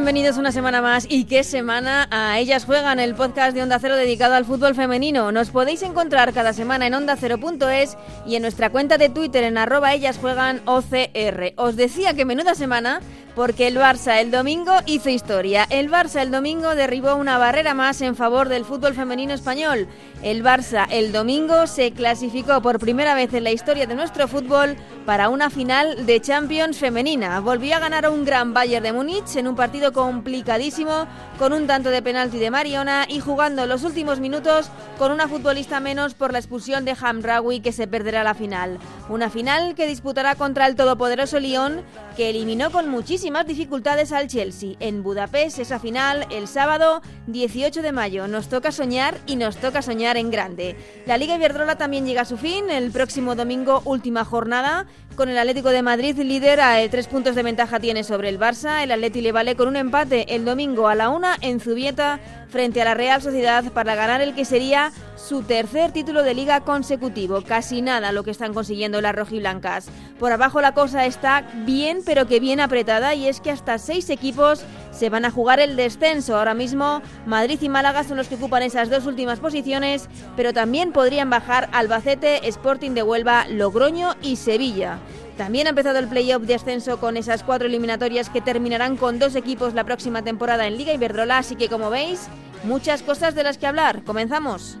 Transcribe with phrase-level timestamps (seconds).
[0.00, 1.04] Bienvenidos una semana más.
[1.10, 2.08] ¿Y qué semana?
[2.10, 5.30] A Ellas Juegan, el podcast de Onda Cero dedicado al fútbol femenino.
[5.30, 9.92] Nos podéis encontrar cada semana en ondacero.es y en nuestra cuenta de Twitter en arroba
[9.92, 11.52] Ellas Juegan OCR.
[11.56, 13.02] Os decía que menuda semana
[13.34, 15.66] porque el Barça el domingo hizo historia.
[15.68, 19.86] El Barça el domingo derribó una barrera más en favor del fútbol femenino español.
[20.22, 24.76] El Barça el domingo se clasificó por primera vez en la historia de nuestro fútbol
[25.06, 27.40] para una final de Champions femenina.
[27.40, 31.06] Volvió a ganar a un gran Bayern de Múnich en un partido complicadísimo
[31.38, 35.80] con un tanto de penalti de Mariona y jugando los últimos minutos con una futbolista
[35.80, 38.78] menos por la expulsión de Hamraoui que se perderá la final.
[39.08, 41.80] Una final que disputará contra el todopoderoso Lyon
[42.14, 47.92] que eliminó con muchísimas dificultades al Chelsea en Budapest esa final el sábado 18 de
[47.92, 48.28] mayo.
[48.28, 50.76] Nos toca soñar y nos toca soñar en grande.
[51.06, 54.86] La Liga Iberdrola también llega a su fin el próximo domingo última jornada
[55.16, 58.82] con el Atlético de Madrid líder a tres puntos de ventaja tiene sobre el Barça.
[58.82, 62.82] El Atleti le vale con un empate el domingo a la una en Zubieta frente
[62.82, 67.42] a la Real Sociedad para ganar el que sería su tercer título de liga consecutivo.
[67.42, 69.88] Casi nada lo que están consiguiendo las rojiblancas.
[70.18, 74.10] Por abajo la cosa está bien, pero que bien apretada, y es que hasta seis
[74.10, 76.36] equipos se van a jugar el descenso.
[76.36, 80.92] Ahora mismo Madrid y Málaga son los que ocupan esas dos últimas posiciones, pero también
[80.92, 84.98] podrían bajar Albacete, Sporting de Huelva, Logroño y Sevilla.
[85.40, 89.34] También ha empezado el playoff de ascenso con esas cuatro eliminatorias que terminarán con dos
[89.34, 92.28] equipos la próxima temporada en Liga Iberdrola, así que como veis,
[92.62, 94.02] muchas cosas de las que hablar.
[94.04, 94.76] Comenzamos.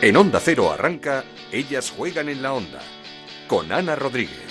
[0.00, 2.80] En Onda Cero arranca Ellas juegan en la onda
[3.46, 4.50] con Ana Rodríguez.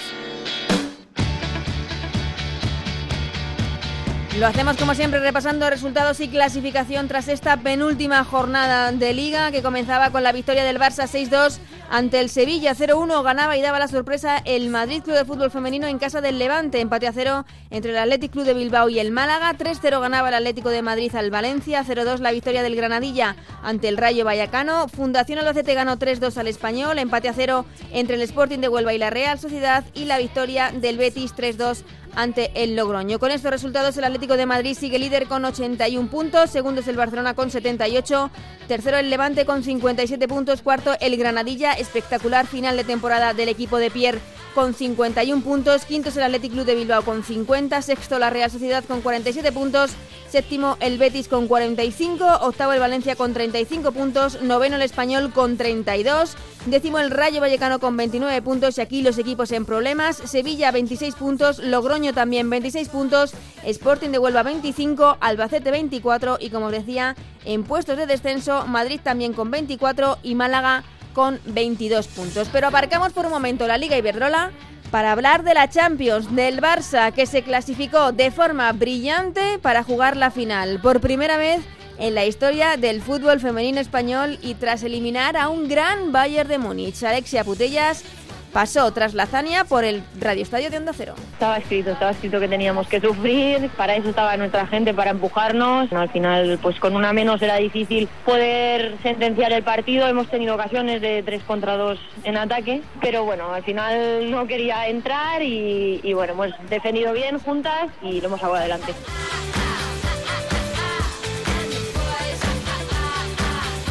[4.38, 9.64] Lo hacemos como siempre repasando resultados y clasificación tras esta penúltima jornada de liga que
[9.64, 11.60] comenzaba con la victoria del Barça 6-2
[11.90, 15.88] ante el Sevilla 0-1 ganaba y daba la sorpresa el Madrid Club de Fútbol Femenino
[15.88, 19.12] en casa del Levante, empate a cero entre el Athletic Club de Bilbao y el
[19.12, 23.88] Málaga, 3-0 ganaba el Atlético de Madrid al Valencia, 0-2 la victoria del Granadilla ante
[23.88, 28.60] el Rayo Vallecano, Fundación Albacete ganó 3-2 al Español, empate a cero entre el Sporting
[28.60, 31.84] de Huelva y la Real Sociedad y la victoria del Betis 3-2
[32.16, 33.20] ante el Logroño.
[33.20, 36.98] Con estos resultados el Atlético de Madrid sigue líder con 81 puntos, segundo es el
[36.98, 38.32] Barcelona con 78,
[38.68, 43.78] tercero el Levante con 57 puntos, cuarto el Granadilla, espectacular final de temporada del equipo
[43.78, 44.20] de Pierre
[44.54, 48.50] con 51 puntos, quinto es el Athletic Club de Bilbao con 50, sexto la Real
[48.50, 49.92] Sociedad con 47 puntos,
[50.30, 55.56] séptimo el Betis con 45, octavo el Valencia con 35 puntos, noveno el Español con
[55.56, 56.36] 32,
[56.66, 58.78] décimo el Rayo Vallecano con 29 puntos.
[58.78, 64.20] Y aquí los equipos en problemas, Sevilla 26 puntos, Logroño también 26 puntos, Sporting de
[64.20, 70.18] Huelva 25, Albacete 24 y como decía, en puestos de descenso, Madrid también con 24
[70.24, 72.50] y Málaga con 22 puntos.
[72.52, 74.52] Pero aparcamos por un momento la Liga Iberdrola
[74.92, 80.18] para hablar de la Champions, del Barça que se clasificó de forma brillante para jugar
[80.18, 80.80] la final.
[80.82, 81.62] Por primera vez
[82.00, 86.58] en la historia del fútbol femenino español y tras eliminar a un gran Bayern de
[86.58, 87.04] Múnich.
[87.04, 88.04] Alexia Putellas
[88.52, 89.28] pasó tras la
[89.68, 91.16] por el Radio Estadio de Onda Cero.
[91.34, 95.92] Estaba escrito, estaba escrito que teníamos que sufrir, para eso estaba nuestra gente, para empujarnos.
[95.94, 100.08] Al final, pues con una menos era difícil poder sentenciar el partido.
[100.08, 104.88] Hemos tenido ocasiones de 3 contra 2 en ataque, pero bueno, al final no quería
[104.88, 108.94] entrar y, y bueno, hemos defendido bien juntas y lo hemos sacado adelante.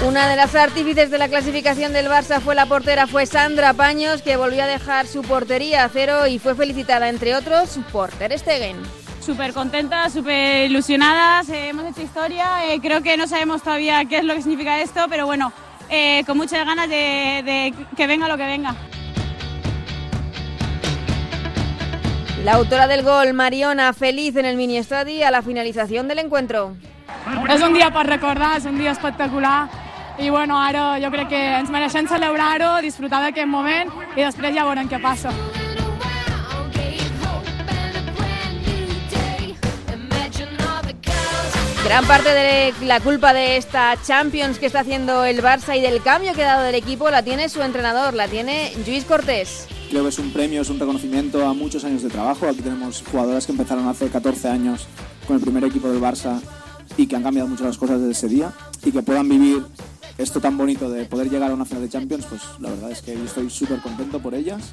[0.07, 4.23] Una de las artífices de la clasificación del Barça fue la portera, fue Sandra Paños,
[4.23, 8.39] que volvió a dejar su portería a cero y fue felicitada, entre otros, por Ter
[8.39, 8.77] Stegen.
[9.21, 14.19] Súper contentas, súper ilusionadas, eh, hemos hecho historia, eh, creo que no sabemos todavía qué
[14.19, 15.53] es lo que significa esto, pero bueno,
[15.91, 18.77] eh, con muchas ganas de, de que venga lo que venga.
[22.45, 26.77] La autora del gol, Mariona, feliz en el mini estadio a la finalización del encuentro.
[27.49, 29.69] És un dia per recordar, és un dia espectacular
[30.19, 34.67] i bueno, ara jo crec que ens mereixem celebrar-ho, disfrutar d'aquest moment i després ja
[34.67, 35.33] veurem què passa.
[41.85, 46.03] Gran parte de la culpa de esta Champions que está haciendo el Barça y del
[46.03, 49.67] cambio que ha dado del equipo la tiene su entrenador, la tiene Luis Cortés.
[49.89, 52.47] Creo que es un premio, es un reconocimiento a muchos años de trabajo.
[52.47, 54.87] Aquí tenemos jugadoras que empezaron hace 14 años
[55.27, 56.43] con el primer equipo del Barça
[56.99, 58.53] y que han cambiado mucho las cosas desde ese día
[58.85, 59.63] y que puedan vivir
[60.19, 63.03] esto tan bonito de poder llegar a una final de Champions, pues la verdad es
[63.03, 64.73] que yo estoy súper contento por ellas,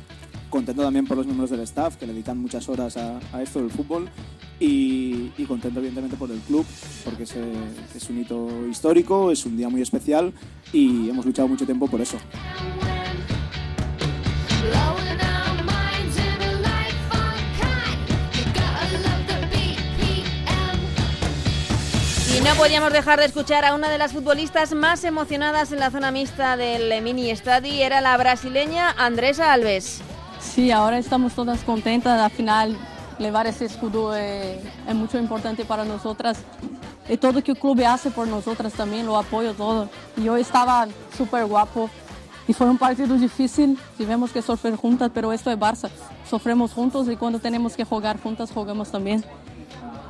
[0.50, 3.69] contento también por los miembros del staff que le dedican muchas horas a, esto del
[3.69, 4.09] fútbol
[4.59, 6.65] y, contento evidentemente por el club
[7.03, 7.36] porque es,
[7.95, 10.33] es un hito histórico, es un día muy especial
[10.74, 12.18] y hemos luchado mucho tiempo por eso.
[22.36, 25.90] Y no podíamos dejar de escuchar a una de las futbolistas más emocionadas en la
[25.90, 30.02] zona mixta del mini estadi, era la brasileña Andresa Alves.
[30.42, 32.78] Sí, ahora estamos todas contentas, al final
[33.20, 36.40] llevar ese escudo es, es mucho importante para nosotras
[37.08, 39.88] y todo que el club hace por nosotras también, lo apoyo todo.
[40.18, 41.90] Y hoy estaba súper guapo
[42.50, 45.90] y fue un partido difícil, tivemos que sufrir juntas, pero esto es Barça,
[46.30, 49.24] sofremos juntos y cuando tenemos que jugar juntas, jugamos también.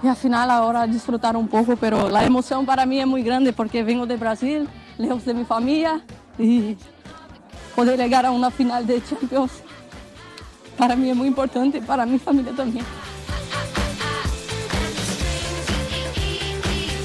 [0.06, 3.52] Y al final ahora disfrutar un poco, pero la emoción para mí es muy grande
[3.52, 4.70] porque vengo de Brasil,
[5.00, 6.00] lejos de mi familia
[6.38, 6.78] y
[7.76, 9.52] poder llegar a una final de Champions
[10.78, 12.86] para mí es muy importante, para mi familia también.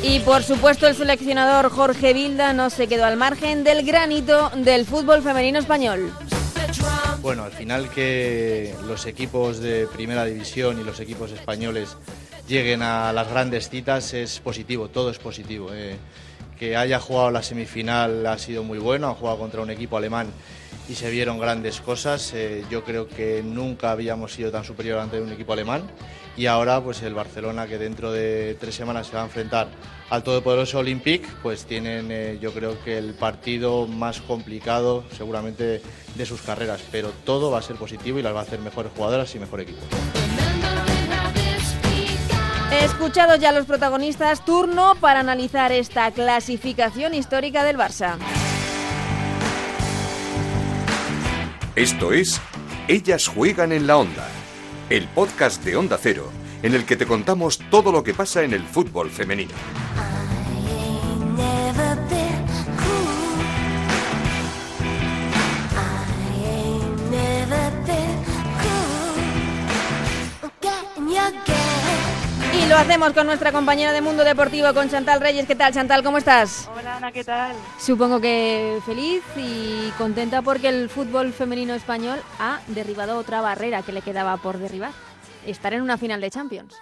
[0.03, 4.85] Y por supuesto el seleccionador Jorge Vilda no se quedó al margen del granito del
[4.85, 6.13] fútbol femenino español.
[7.23, 11.99] Bueno, al final que los equipos de primera división y los equipos españoles
[12.49, 15.69] lleguen a las grandes citas es positivo, todo es positivo.
[15.73, 15.99] Eh.
[16.59, 20.29] que haya jugado la semifinal ha sido muy bueno, ha jugado contra un equipo alemán
[20.89, 22.33] y se vieron grandes cosas.
[22.35, 25.83] Eh, yo creo que nunca habíamos sido tan superior ante un equipo alemán
[26.41, 29.69] y ahora pues el Barcelona que dentro de tres semanas se va a enfrentar
[30.09, 35.83] al todopoderoso Olympique, pues tienen eh, yo creo que el partido más complicado seguramente
[36.15, 38.91] de sus carreras, pero todo va a ser positivo y las va a hacer mejores
[38.97, 39.81] jugadoras y mejor equipo.
[42.73, 48.17] Escuchados ya los protagonistas, turno para analizar esta clasificación histórica del Barça.
[51.77, 52.41] Esto es
[52.89, 54.27] Ellas juegan en la onda,
[54.91, 56.29] el podcast de Onda Cero,
[56.65, 59.55] en el que te contamos todo lo que pasa en el fútbol femenino.
[72.71, 75.45] Lo hacemos con nuestra compañera de Mundo Deportivo, con Chantal Reyes.
[75.45, 76.05] ¿Qué tal, Chantal?
[76.05, 76.71] ¿Cómo estás?
[76.79, 77.57] Hola, Ana, ¿qué tal?
[77.79, 83.91] Supongo que feliz y contenta porque el fútbol femenino español ha derribado otra barrera que
[83.91, 84.93] le quedaba por derribar.
[85.45, 86.81] Estar en una final de Champions.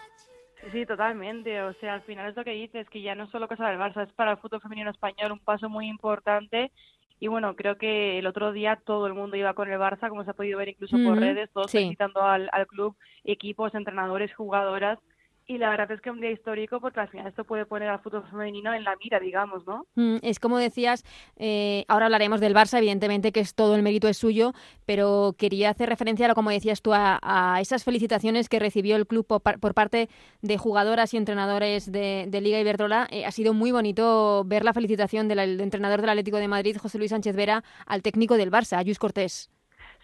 [0.73, 1.62] Sí, totalmente.
[1.62, 3.79] O sea, al final es lo que dices, que ya no es solo cosa del
[3.79, 6.70] Barça, es para el fútbol femenino español un paso muy importante.
[7.19, 10.23] Y bueno, creo que el otro día todo el mundo iba con el Barça, como
[10.25, 12.94] se ha podido ver incluso por redes, todos felicitando al, al club,
[13.25, 14.99] equipos, entrenadores, jugadoras
[15.48, 17.88] y la verdad es que es un día histórico porque al final esto puede poner
[17.88, 19.86] al fútbol femenino en la mira, digamos, ¿no?
[19.94, 21.04] Mm, es como decías,
[21.36, 24.52] eh, ahora hablaremos del Barça, evidentemente que es todo el mérito es suyo,
[24.84, 29.06] pero quería hacer referencia a lo como decías tú, a, esas felicitaciones que recibió el
[29.06, 30.10] club por, parte
[30.42, 33.08] de jugadoras y entrenadores de, Liga Iberdrola.
[33.10, 36.98] Eh, ha sido muy bonito ver la felicitación del entrenador del Atlético de Madrid, José
[36.98, 39.50] Luis Sánchez Vera, al técnico del Barça, a Luis Cortés.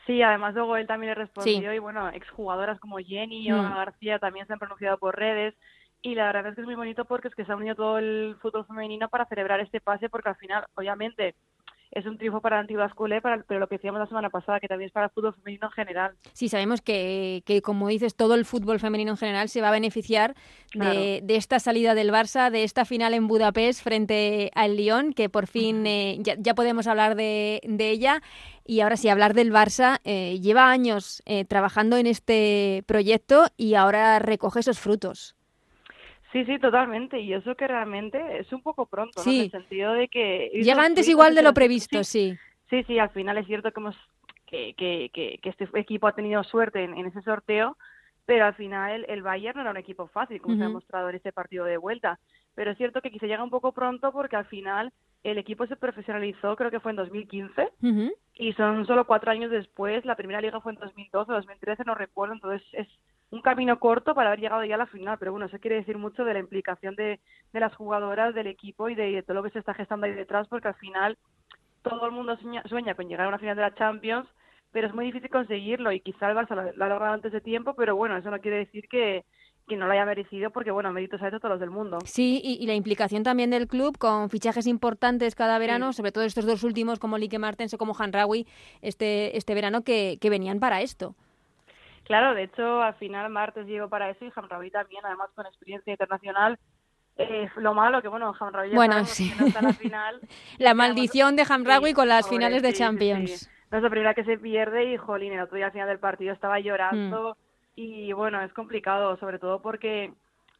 [0.06, 3.74] Sí, además luego él también le respondió y bueno, exjugadoras como Jenny o mm.
[3.74, 5.54] García también se han pronunciado por redes
[6.02, 7.98] y la verdad es que es muy bonito porque es que se ha unido todo
[7.98, 11.34] el fútbol femenino para celebrar este pase porque al final, obviamente,
[11.94, 14.88] es un triunfo para Antigua Escuela, pero lo que decíamos la semana pasada, que también
[14.88, 16.14] es para el fútbol femenino en general.
[16.32, 19.72] Sí, sabemos que, que como dices, todo el fútbol femenino en general se va a
[19.72, 20.34] beneficiar
[20.74, 25.46] de, esta salida del Barça, de esta final en Budapest frente al Lyon, que por
[25.46, 28.22] fin eh, ya, podemos hablar de, de, ella.
[28.64, 33.74] Y ahora sí, hablar del Barça, eh, lleva años eh, trabajando en este proyecto y
[33.74, 35.36] ahora recoge esos frutos.
[36.32, 37.20] Sí, sí, totalmente.
[37.20, 39.30] Y eso que realmente es un poco pronto, ¿no?
[39.30, 40.50] En el sentido de que...
[40.52, 42.36] Llega antes igual de lo previsto, sí.
[42.70, 43.96] Sí, sí, al final es cierto que, hemos,
[44.46, 47.76] que, que, que, este equipo ha tenido suerte en, ese sorteo,
[48.24, 51.16] pero al final el, Bayern no era un equipo fácil, como se ha mostrado en
[51.16, 52.18] este partido de vuelta.
[52.54, 54.92] Pero es cierto que quise llega un poco pronto porque al final
[55.24, 57.70] el equipo se profesionalizó, creo que fue en 2015,
[58.34, 60.04] y son solo cuatro años después.
[60.04, 62.86] La primera liga fue en 2012, 2013, no recuerdo, entonces es
[63.30, 65.96] un camino corto para haber llegado ya a la final, pero bueno, eso quiere decir
[65.96, 67.20] mucho de la implicación de,
[67.52, 70.46] de las jugadoras, del equipo y de, todo lo que se está gestando ahí detrás,
[70.46, 71.16] porque al final
[71.80, 74.28] todo el mundo sueña, con llegar a una final de la Champions,
[74.72, 77.74] pero es muy difícil conseguirlo y quizá el Barça lo, ha logrado antes de tiempo,
[77.74, 79.24] pero bueno, eso no quiere decir que,
[79.66, 81.98] que no lo haya merecido porque, bueno, méritos ha hecho todos los del mundo.
[82.04, 86.44] Sí, y, la implicación también del club con fichajes importantes cada verano, sobre todo estos
[86.44, 88.46] dos últimos como Lique Martens o como Hanrawi
[88.82, 91.14] este, este verano que, que venían para esto.
[92.04, 95.90] Claro, de hecho, al final Martes llegó para eso y Hamraoui también, además con experiencia
[95.90, 96.58] internacional.
[97.16, 99.32] Eh, lo malo que, bueno, Hamraoui Bueno, sí.
[99.38, 100.20] no está en la final.
[100.58, 103.50] La maldición de Hamraoui Sí, con las finales de sí, Champions.
[103.70, 105.98] No es la primera que se pierde y, jolín, el otro día al final del
[105.98, 107.34] partido estaba Mm.
[107.76, 110.12] Y, bueno, es complicado, sobre todo porque,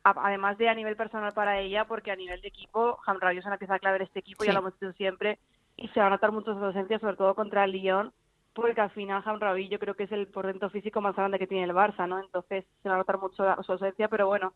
[0.02, 3.46] a- además de a nivel personal para ella, porque a nivel de equipo, Hamraoui es
[3.46, 4.48] una pieza clave de este equipo, Sí.
[4.48, 5.38] ya lo hemos dicho siempre,
[5.76, 8.12] y se va a notar mucho su ausencia, sobre todo contra el Lyon,
[8.52, 11.64] porque al final Hamraoui yo creo que es el portento físico más grande que tiene
[11.64, 12.20] el Barça, ¿no?
[12.20, 14.54] Entonces se va a notar mucho su ausencia, pero bueno,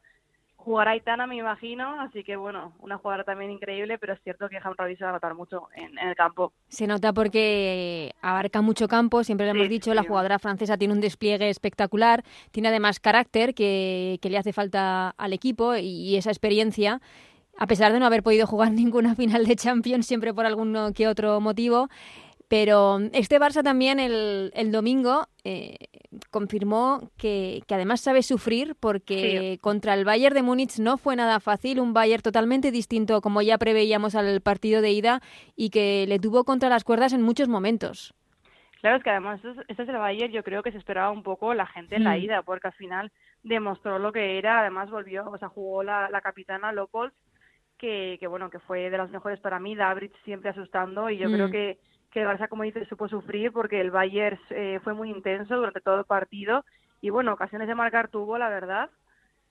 [0.69, 4.59] jugará Aitana, me imagino, así que bueno, una jugadora también increíble, pero es cierto que
[4.63, 6.53] Hamraoui se va a notar mucho en, en el campo.
[6.69, 10.09] Se nota porque abarca mucho campo, siempre lo hemos Sí, dicho, la sí.
[10.09, 15.33] jugadora francesa tiene un despliegue espectacular, tiene además carácter que, que le hace falta al
[15.33, 17.01] equipo y, y esa experiencia.
[17.61, 21.09] A pesar de no haber podido jugar ninguna final de Champions, siempre por alguno que
[21.09, 21.89] otro motivo.
[22.49, 25.76] Pero este Barça también el, el domingo eh,
[26.31, 31.40] confirmó que, que además sabe sufrir porque contra el Bayern de Múnich no fue nada
[31.40, 35.23] fácil, un Bayern totalmente distinto como ya preveíamos al partido de ida
[35.57, 38.14] y que le tuvo contra las cuerdas en muchos momentos.
[38.81, 41.52] Claro, es que además este es, el Bayern, yo creo que se esperaba un poco
[41.55, 42.21] la gente en la Mm.
[42.23, 43.11] ida, porque al final
[43.43, 47.12] demostró lo que era, además volvió, o sea, jugó la, la capitana Lopol,
[47.76, 51.28] que, que bueno, que fue de las mejores para mí, Dabridge siempre asustando, y yo
[51.28, 51.33] Mm.
[51.33, 51.78] creo que,
[52.11, 55.81] que el Barça, como dices, supo sufrir, porque el Bayern eh, fue muy intenso durante
[55.81, 56.65] todo el partido,
[57.00, 58.91] y bueno, ocasiones de marcar tuvo, la verdad,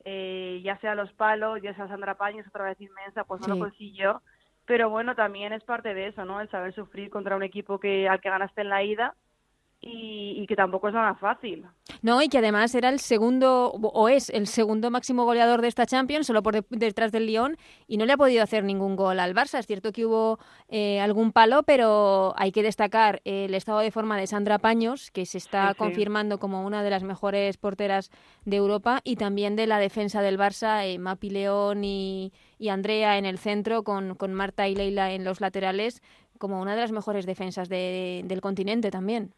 [0.06, 3.54] eh, ya sea los palos, ya sea Sandra Paños, otra vez inmensa, pues no Sí.
[3.54, 4.22] lo consiguió,
[4.66, 6.42] pero bueno, también es parte de eso, ¿no?
[6.42, 9.16] El saber sufrir contra un equipo que al que ganaste en la ida
[9.80, 11.66] y, y que tampoco es nada fácil.
[12.02, 15.86] No, y que además era el segundo, o es el segundo máximo goleador de esta
[15.86, 17.58] Champions, solo por de- detrás del Lyon,
[17.88, 19.60] y no le ha podido hacer ningún gol al Barça.
[19.60, 24.18] Es cierto que hubo eh, algún palo, pero hay que destacar el estado de forma
[24.18, 25.78] de Sandra Paños, que se está Sí, sí.
[25.78, 28.10] confirmando como una de las mejores porteras
[28.46, 33.18] de Europa, y también de la defensa del Barça, eh, Mapi León y, y Andrea
[33.18, 36.02] en el centro, con, con Marta y Leila en los laterales,
[36.40, 39.34] como una de las mejores defensas de- del continente también.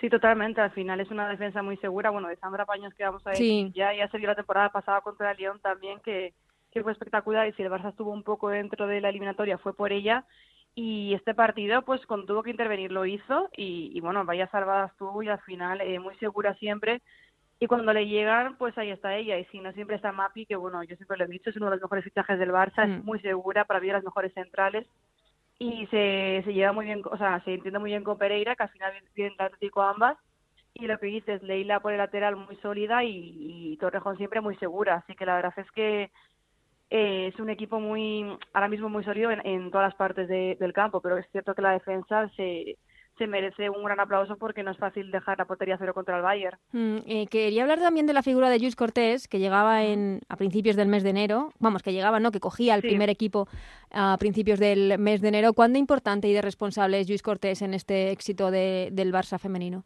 [0.00, 0.60] Sí, totalmente.
[0.60, 2.10] Al final es una defensa muy segura.
[2.10, 3.70] Bueno, de Sandra Paños que vamos a Sí.
[3.74, 6.32] ya, ya se vio la temporada pasada contra el Lyon también, que,
[6.72, 7.46] que fue espectacular.
[7.46, 10.24] Y si el Barça estuvo un poco dentro de la eliminatoria, fue por ella.
[10.74, 13.50] Y este partido, pues cuando tuvo que intervenir, lo hizo.
[13.56, 17.02] Y, y bueno, vaya salvadas tuvo y al final eh, muy segura siempre.
[17.58, 19.36] Y cuando le llegan, pues ahí está ella.
[19.38, 21.66] Y si no, siempre está Mapi, que bueno, yo siempre lo he dicho, es uno
[21.66, 22.92] de los mejores fichajes del Barça, Mm.
[22.92, 24.86] es muy segura, para mí de las mejores centrales.
[25.60, 28.62] Y se, se lleva muy bien, o sea, se entiende muy bien con Pereira, que
[28.62, 30.16] al final vienen Atlético ambas.
[30.74, 34.96] Y lo que dices, Leila por el lateral muy sólida y, Torrejón siempre muy segura.
[34.96, 36.10] Así que la verdad es que
[36.90, 38.24] eh, es un equipo muy,
[38.54, 41.62] ahora mismo muy sólido en, todas las partes de- del campo, pero es cierto que
[41.62, 42.78] la defensa se,
[43.20, 46.22] se merece un gran aplauso porque no es fácil dejar la portería cero contra el
[46.22, 46.56] Bayern.
[46.72, 50.36] Mm, eh, quería hablar también de la figura de Luis Cortés, que llegaba en, a
[50.36, 52.30] principios del mes de enero, vamos, que llegaba, ¿no?
[52.32, 52.88] Que cogía el Sí.
[52.88, 53.46] primer equipo
[53.92, 55.52] a principios del mes de enero.
[55.52, 59.84] ¿Cuándo importante y de responsable es Luis Cortés en este éxito de- del Barça femenino?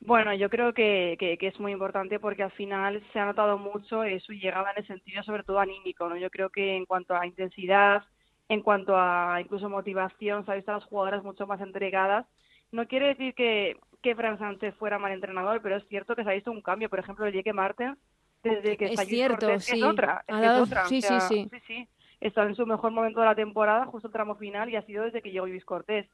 [0.00, 3.56] Bueno, yo creo que, que, que es muy importante porque al final se ha notado
[3.56, 6.16] mucho eh, su llegada en el sentido sobre todo anímico, ¿no?
[6.16, 8.02] Yo creo que en cuanto a intensidad,
[8.48, 12.26] en cuanto a incluso motivación, se ha visto a las jugadoras mucho más entregadas.
[12.74, 16.30] No quiere decir que, que Fran Sánchez fuera mal entrenador, pero es cierto que se
[16.30, 16.90] ha visto un cambio.
[16.90, 17.96] Por ejemplo, el Jeque Martens,
[18.42, 19.76] desde que Es está cierto, Cortés, sí.
[19.78, 20.84] es otra, es otra.
[20.86, 21.48] sí, sea, sí.
[21.52, 21.88] sí, sí.
[22.20, 25.04] Está en su mejor momento de la temporada, justo el tramo final, y ha sido
[25.04, 26.08] desde que llegó Luis Cortés.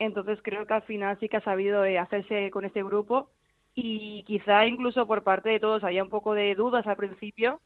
[0.00, 3.30] Entonces creo que al final sí que ha sabido eh, hacerse con este grupo
[3.76, 7.60] y quizá incluso por parte de todos había un poco de dudas al principio,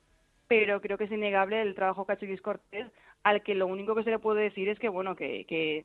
[0.49, 2.89] pero creo que es innegable el trabajo que ha hecho Luis Cortés,
[3.23, 5.83] al que lo único que se le puede decir es que, bueno, que, que,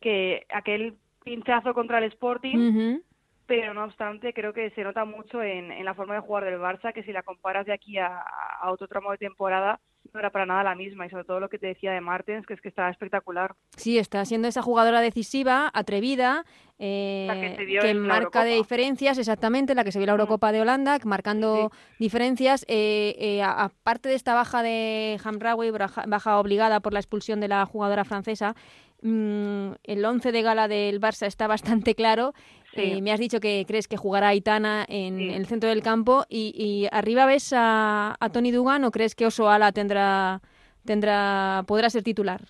[0.00, 3.00] que aquel pinchazo contra el Sporting,
[3.46, 6.60] pero no obstante creo que se nota mucho en, en la forma de jugar del
[6.60, 8.20] Barça, que si la comparas de aquí a,
[8.60, 9.80] a otro tramo de temporada,
[10.14, 12.46] no era para nada la misma, y sobre todo lo que te decía de Martens,
[12.46, 13.56] que es que está espectacular.
[13.76, 16.44] Sí, está siendo esa jugadora decisiva, atrevida,
[16.78, 20.04] eh, La que se vio en la marca de diferencias, exactamente, la que se vio
[20.04, 22.64] en la Eurocopa de Holanda, marcando diferencias.
[22.68, 27.66] Eh, eh, aparte de esta baja de Hamraoui, baja obligada por la expulsión de la
[27.66, 28.54] jugadora francesa,
[29.02, 32.32] mm, el once de gala del Barça está bastante claro.
[32.74, 32.80] Sí.
[32.98, 35.28] Eh, me has dicho que crees que jugará Aitana en Sí.
[35.30, 39.26] el centro del campo y, y arriba ves a, a Tony Dugan o crees que
[39.26, 40.40] Osoala tendrá
[40.84, 42.40] tendrá podrá ser titular.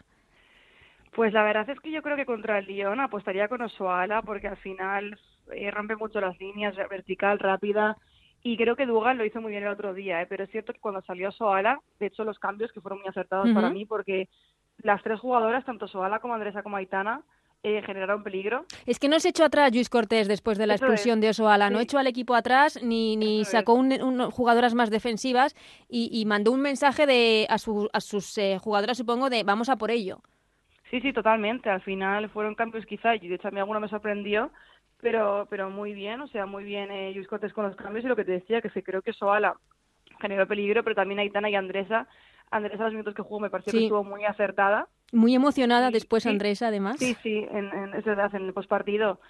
[1.15, 4.49] Pues la verdad es que yo creo que contra el Lyon apostaría con Osoala porque
[4.49, 5.19] al final
[5.53, 7.97] eh, rompe mucho las líneas, vertical, rápida.
[8.43, 10.26] Y creo que Dugan lo hizo muy bien el otro día, ¿eh?
[10.29, 13.49] pero es cierto que cuando salió Soala, de hecho los cambios que fueron muy acertados
[13.53, 14.29] para mí porque
[14.83, 17.23] las tres jugadoras, tanto Soala como Andresa como Aitana,
[17.62, 18.64] eh, generaron peligro.
[18.87, 21.80] Es que no se echó atrás Luis Cortés después de la expulsión de Osoala, no
[21.80, 25.56] echó al equipo atrás ni, ni sacó un, jugadoras más defensivas
[25.88, 29.90] y, mandó un mensaje de a, a sus eh, jugadoras, supongo, de vamos a por
[29.90, 30.21] ello.
[30.90, 31.68] Sí, sí, totalmente.
[31.68, 34.52] Al final fueron cambios quizá, y de hecho a mí alguno me sorprendió,
[35.00, 38.09] pero pero muy bien, o sea, muy bien eh, Luis Cortés con los cambios y
[38.09, 39.56] lo que te decía, que se creo que Soala
[40.21, 42.06] generó peligro, pero también Aitana y Andresa.
[42.50, 46.62] Andresa los minutos que jugó me pareció que estuvo muy acertada muy emocionada después Andrés,
[46.62, 46.97] además.
[46.99, 49.21] Sí, sí, en, en, es verdad, en el postpartido.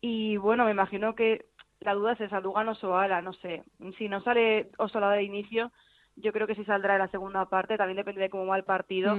[0.00, 1.46] Y bueno, me imagino que
[1.80, 3.62] la duda es esa, Dugan o Soala, no sé.
[3.98, 5.72] Si no sale Osola de inicio,
[6.16, 8.64] yo creo que sí saldrá en la segunda parte, también depende de cómo va el
[8.64, 9.16] partido.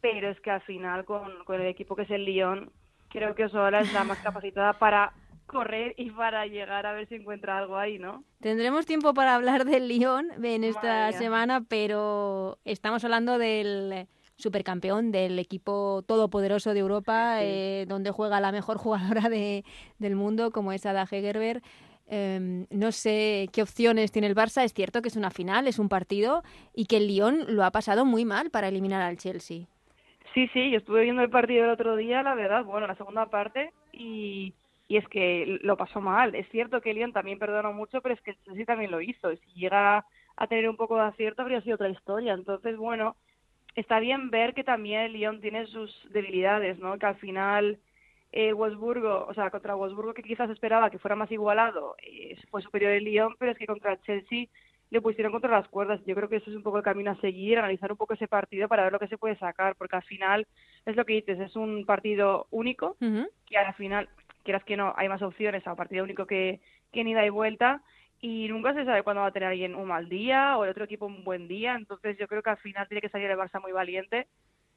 [0.00, 2.70] Pero es que al final, con, con el equipo que es el Lyon,
[3.08, 5.12] creo que Osola es la más capacitada para
[5.46, 8.24] correr y para llegar a ver si encuentra algo ahí, ¿no?
[8.40, 15.38] Tendremos tiempo para hablar del Lyon en esta semana, pero estamos hablando del supercampeón del
[15.38, 19.64] equipo todopoderoso de Europa, eh, donde juega la mejor jugadora de,
[19.98, 21.62] del mundo, como es Ada Hegerberg.
[22.06, 24.62] Em, no sé qué opciones tiene el Barça.
[24.62, 26.42] Es cierto que es una final, es un partido
[26.74, 29.66] y que el Lyon lo ha pasado muy mal para eliminar al Chelsea.
[30.34, 33.26] Sí, sí, yo estuve viendo el partido el otro día, la verdad, bueno, la segunda
[33.26, 34.52] parte y,
[34.94, 36.36] y es que lo pasó mal.
[36.36, 39.32] Es cierto que Lyon también perdonó mucho, pero es que el Chelsea también lo hizo.
[39.32, 42.32] Y si llega a tener un poco de acierto habría sido otra historia.
[42.32, 43.16] Entonces, bueno,
[43.74, 46.96] está bien ver que también el Lyon tiene sus debilidades, ¿no?
[46.96, 47.80] Que al final
[48.30, 52.62] eh, Wolfsburgo, o sea, contra Wolfsburgo que quizás esperaba que fuera más igualado, eh, fue
[52.62, 54.46] superior el Lyon, pero es que contra Chelsea
[54.90, 56.00] le pusieron contra las cuerdas.
[56.06, 58.28] Yo creo que eso es un poco el camino a seguir, analizar un poco ese
[58.28, 60.46] partido para ver lo que se puede sacar, porque al final
[60.86, 64.08] es lo que dices, es un partido único, que al final,
[64.44, 66.60] quieras que no, hay más opciones a partido único que,
[66.92, 67.82] que en ida y vuelta,
[68.20, 70.84] y nunca se sabe cuándo va a tener alguien un mal día o el otro
[70.84, 73.60] equipo un buen día, entonces yo creo que al final tiene que salir el Barça
[73.60, 74.28] muy valiente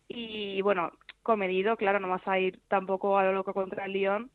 [0.07, 4.31] y bueno, comedido, claro, no vas a ir tampoco a lo loco contra el Lyon,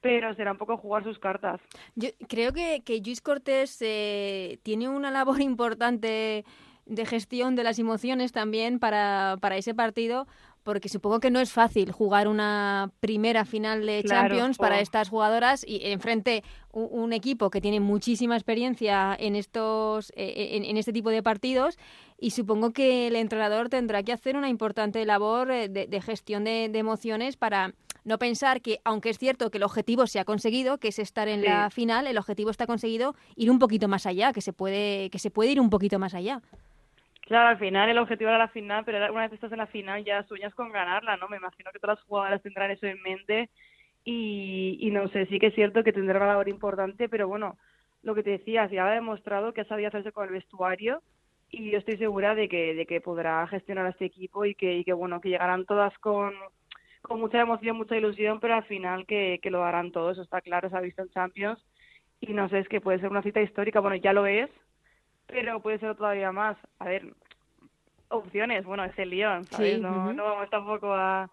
[0.00, 1.60] pero será un poco jugar sus cartas.
[1.96, 6.44] Yo creo que, que Luis Cortés eh, tiene una labor importante
[6.86, 10.26] de gestión de las emociones también para, para ese partido,
[10.66, 15.64] porque supongo que no es fácil jugar una primera final de Champions para estas jugadoras
[15.64, 16.42] y enfrente
[16.72, 21.22] un, un, equipo que tiene muchísima experiencia en estos eh, eh, en, este tipo de
[21.22, 21.78] partidos
[22.18, 26.64] y supongo que el entrenador tendrá que hacer una importante labor eh, de, gestión de,
[26.64, 30.88] emociones para no pensar que aunque es cierto que el objetivo se ha conseguido que
[30.88, 34.40] es estar en la final el objetivo está conseguido ir un poquito más allá que
[34.40, 36.42] se puede que se puede ir un poquito más allá
[37.26, 40.04] Claro, al final el objetivo era la final, pero una vez estás en la final
[40.04, 41.28] ya sueñas con ganarla, ¿no?
[41.28, 43.50] Me imagino que todas las jugadoras tendrán eso en mente
[44.04, 47.58] y, no sé, sí que es cierto que tendrá una labor importante, pero bueno,
[48.02, 51.02] lo que te decía, ya ha demostrado que sabía hacerse con el vestuario
[51.50, 55.30] y yo estoy segura de que, podrá gestionar a este equipo y que, bueno, que
[55.30, 56.32] llegarán todas con,
[57.10, 60.70] mucha emoción, mucha ilusión, pero al final que, que lo harán todo, eso está claro,
[60.70, 61.64] se ha visto en Champions
[62.20, 64.50] y no sé, es que puede ser una cita histórica, bueno, ya lo es,
[65.26, 66.56] pero puede ser todavía más.
[66.78, 67.12] A ver,
[68.08, 69.80] opciones, bueno, es el Lyon, ¿sabes?
[69.80, 71.28] no, no vamos tampoco a,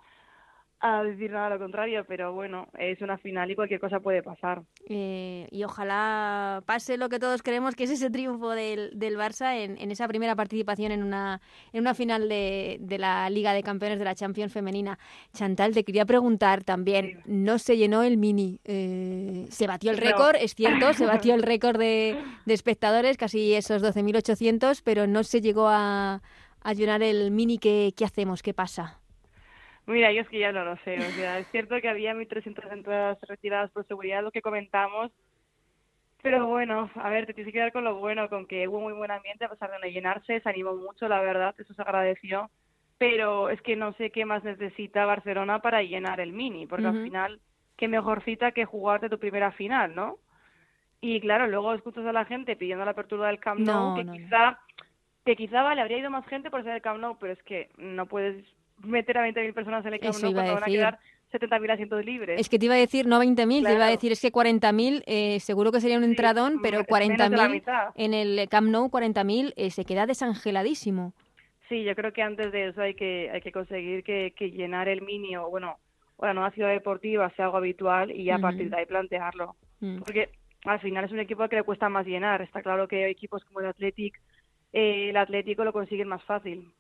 [0.86, 4.64] a decir nada lo contrario, pero bueno, es una final y cualquier cosa puede pasar.
[4.90, 9.56] Eh, y ojalá pase lo que todos queremos, que es ese triunfo del, del Barça
[9.56, 11.40] en, en, esa primera participación en una,
[11.72, 15.00] en una final de, de, la Liga de Campeones de la Champions femenina.
[15.34, 20.36] Chantal, te quería preguntar también, no se llenó el mini, eh, se batió el récord,
[20.36, 25.40] es cierto, se batió el récord de, de espectadores, casi esos 12.800, pero no se
[25.40, 26.22] llegó a,
[26.60, 28.42] a llenar el mini, ¿qué, ¿qué hacemos?
[28.42, 29.00] ¿Qué pasa?
[29.86, 30.98] Mira, yo es que ya no lo sé.
[30.98, 35.12] O sea, es cierto que había 1.300 entradas retiradas por seguridad, lo que comentamos.
[36.22, 38.94] Pero bueno, a ver, te tienes que quedar con lo bueno, con que hubo muy
[38.94, 42.50] buen ambiente a pesar de no llenarse, se animó mucho, la verdad, eso se agradeció.
[42.98, 47.04] Pero es que no sé qué más necesita Barcelona para llenar el mini, porque al
[47.04, 47.42] final,
[47.76, 50.18] qué mejor cita que jugarte tu primera final, ¿no?
[51.02, 54.58] Y claro, luego escuchas a la gente pidiendo la apertura del Camp Nou, que quizá
[55.26, 57.70] que quizá vale, habría ido más gente por ser el Camp Nou, pero es que
[57.78, 58.46] no puedes
[58.80, 61.00] meter a 20.000 personas en el Camp Nou cuando van a quedar
[61.32, 62.40] 70.000 asientos libres.
[62.40, 65.04] Es que te iba a decir, no 20.000, te iba a decir, es que 40.000
[65.06, 69.86] eh, seguro que sería un entradón, pero 40.000 en el Camp Nou, 40.000 eh, se
[69.86, 71.14] queda desangeladísimo.
[71.70, 74.90] Sí, yo creo que antes de eso hay que, hay que conseguir que, que llenar
[74.90, 75.78] el mini o, bueno,
[76.18, 79.56] o la nueva ciudad deportiva sea algo habitual y a partir de ahí plantearlo.
[79.80, 80.00] Mm.
[80.00, 80.30] Porque
[80.66, 82.42] al final es un equipo que le cuesta más llenar.
[82.42, 84.20] Está claro que hay equipos como el Athletic,
[84.72, 86.72] eh, el Atlético lo consigue más fácil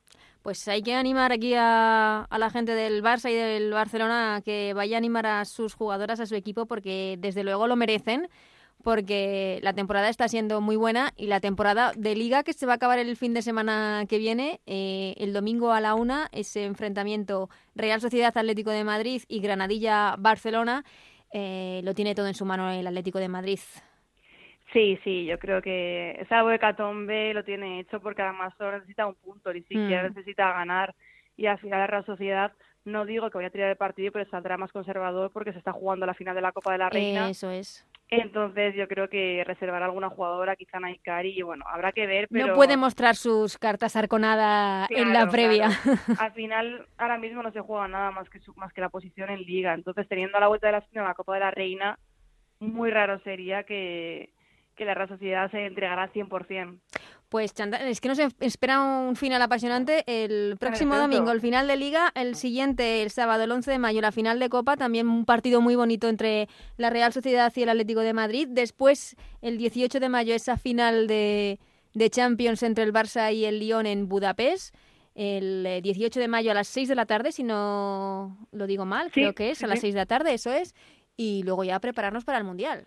[0.44, 4.74] pues hay que animar aquí a, la gente del Barça y del Barcelona a que
[4.74, 8.30] vaya a animar a sus jugadoras, a su equipo, porque desde luego lo merecen
[8.84, 12.74] porque la temporada está siendo muy buena y la temporada de liga que se va
[12.74, 16.66] a acabar el fin de semana que viene, eh, el domingo a la una, ese
[16.66, 20.84] enfrentamiento Real Sociedad Atlético de Madrid y Granadilla Barcelona,
[21.32, 23.60] eh, lo tiene todo en su mano el Atlético de Madrid.
[24.74, 29.16] Sí, sí, yo creo que esa hecatombe lo tiene hecho porque además solo necesita un
[29.16, 30.08] punto, ni siquiera Mm.
[30.14, 30.96] necesita ganar.
[31.38, 32.52] Y al final la Real Sociedad,
[32.86, 35.72] no digo que vaya a tirar el partido, pero saldrá más conservador porque se está
[35.72, 37.30] jugando la final de la Copa de la Reina.
[37.30, 37.88] Eso es.
[38.10, 42.48] Entonces yo creo que reservará alguna jugadora, quizá Naikari, y bueno, habrá que ver, pero...
[42.48, 45.70] No puede mostrar sus cartas arconada en la previa.
[45.82, 46.00] claro.
[46.20, 49.30] Al final, ahora mismo no se juega nada más que su- más que la posición
[49.32, 49.74] en liga.
[49.74, 51.98] Entonces, teniendo a la vuelta de la esquina la Copa de la Reina,
[52.60, 54.30] muy raro sería que,
[54.76, 56.80] que la Real Sociedad se entregara al 100%.
[57.30, 61.78] Pues Chantal, es que nos espera un final apasionante el próximo domingo, el final de
[61.78, 65.26] liga, el siguiente, el sábado, el 11 de mayo, la final de Copa, también un
[65.26, 68.48] partido muy bonito entre la Real Sociedad y el Atlético de Madrid.
[68.52, 71.60] Después, el 18 de mayo, esa final de,
[71.96, 74.76] de Champions entre el Barça y el Lyon en Budapest.
[75.16, 78.86] El eh, 18 de mayo a las 6 de la tarde, si no lo digo
[78.86, 79.88] mal, Sí, creo que es, sí, a las sí.
[79.88, 80.76] 6 de la tarde, eso es.
[81.18, 82.86] Y luego ya prepararnos para el Mundial.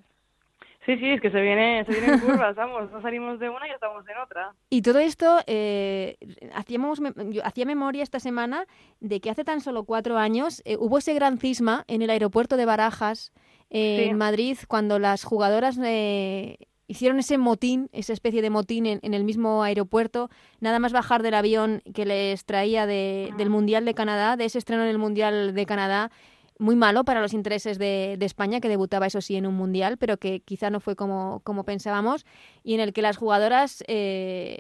[0.87, 3.73] Sí, sí, es que se viene, se vienen curvas, vamos, no salimos de una y
[3.73, 4.55] estamos en otra.
[4.71, 6.17] Y todo esto, eh,
[6.55, 8.65] hacíamos, yo hacía memoria esta semana
[9.01, 12.57] de que hace tan solo cuatro años eh, hubo ese gran cisma en el aeropuerto
[12.57, 13.33] de Barajas,
[13.69, 14.09] eh, Sí.
[14.11, 19.13] en Madrid, cuando las jugadoras eh, hicieron ese motín, esa especie de motín en, en
[19.13, 23.95] el mismo aeropuerto, nada más bajar del avión que les traía de- del Mundial de
[23.95, 26.13] Canadá, de ese estreno en el Mundial de Canadá.
[26.59, 29.99] Muy malo para los intereses de, de España, que debutaba, eso sí, en un mundial,
[29.99, 32.25] pero que quizá no fue como, como pensábamos,
[32.65, 34.59] y en el que las jugadoras eh,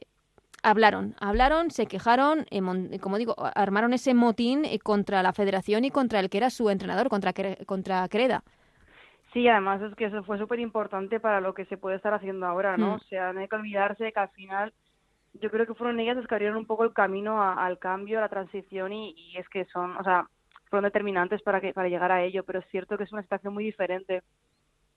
[0.62, 5.84] hablaron, hablaron, se quejaron, eh, mon- como digo, armaron ese motín eh, contra la federación
[5.86, 7.32] y contra el que era su entrenador, contra,
[7.66, 8.44] contra Creda.
[9.32, 12.46] Sí, además es que eso fue súper importante para lo que se puede estar haciendo
[12.46, 12.92] ahora, ¿no?
[12.92, 12.96] Mm.
[12.96, 14.72] O sea, no hay que olvidarse que al final
[15.34, 18.18] yo creo que fueron ellas las que abrieron un poco el camino a- al cambio,
[18.18, 20.28] a la transición y, y es que son, o sea,
[20.68, 23.54] fueron determinantes para que para llegar a ello, pero es cierto que es una situación
[23.54, 24.22] muy diferente.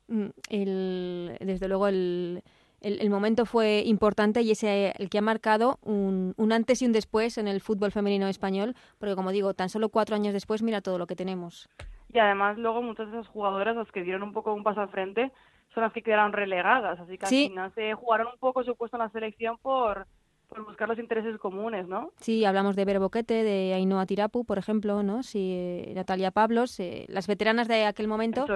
[0.07, 2.41] Mm, el- desde luego el,
[2.81, 6.81] el- el momento fue importante y es eh, el que ha marcado un, un antes
[6.81, 10.33] y un después en el fútbol femenino español, porque como digo, tan solo cuatro años
[10.33, 11.69] después, mira todo lo que tenemos.
[12.11, 14.89] Y además luego muchas de esas jugadoras, las que dieron un poco un paso al
[14.89, 15.31] frente,
[15.75, 17.43] son las que quedaron relegadas, así que Sí.
[17.43, 20.07] al final se jugaron un poco su puesto en la selección por,
[20.49, 22.11] por buscar los intereses comunes, ¿no?
[22.19, 25.21] Sí, hablamos de Vero Boquete, de Ainhoa Tirapu, por ejemplo, ¿no?
[25.21, 28.47] Sí, eh, Natalia Pablos, eh, las veteranas de aquel momento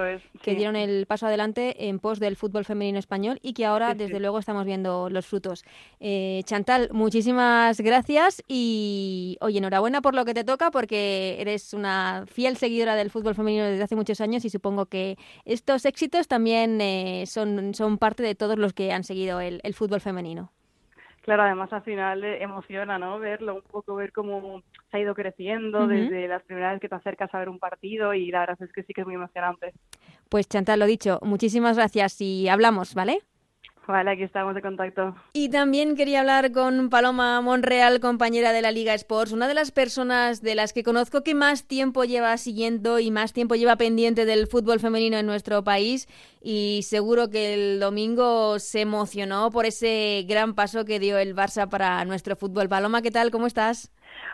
[0.42, 3.98] que dieron el paso adelante en pos del fútbol femenino español y que ahora, Sí,
[3.98, 5.64] desde luego, estamos viendo los frutos.
[6.00, 12.24] Eh, Chantal, muchísimas gracias y, oye, enhorabuena por lo que te toca porque eres una
[12.26, 16.80] fiel seguidora del fútbol femenino desde hace muchos años y supongo que estos éxitos también
[16.80, 20.50] eh, son, son parte de todos los que han seguido el, el fútbol femenino.
[21.24, 23.18] Claro, además al final eh, emociona, ¿no?
[23.18, 27.34] Verlo, un poco ver cómo se ha ido creciendo desde las primeras que te acercas
[27.34, 29.72] a ver un partido y la verdad es que sí que es muy emocionante.
[30.28, 33.20] Pues Chantal, lo dicho, muchísimas gracias y hablamos, ¿vale?
[33.86, 35.14] Vale, aquí estamos de contacto.
[35.34, 39.72] Y también quería hablar con Paloma Monreal, compañera de la Liga Sports, una de las
[39.72, 44.24] personas de las que conozco que más tiempo lleva siguiendo y más tiempo lleva pendiente
[44.24, 46.08] del fútbol femenino en nuestro país
[46.42, 51.68] y seguro que el domingo se emocionó por ese gran paso que dio el Barça
[51.68, 52.68] para nuestro fútbol.
[52.68, 53.30] Paloma, ¿qué tal?
[53.30, 53.90] ¿Cómo estás?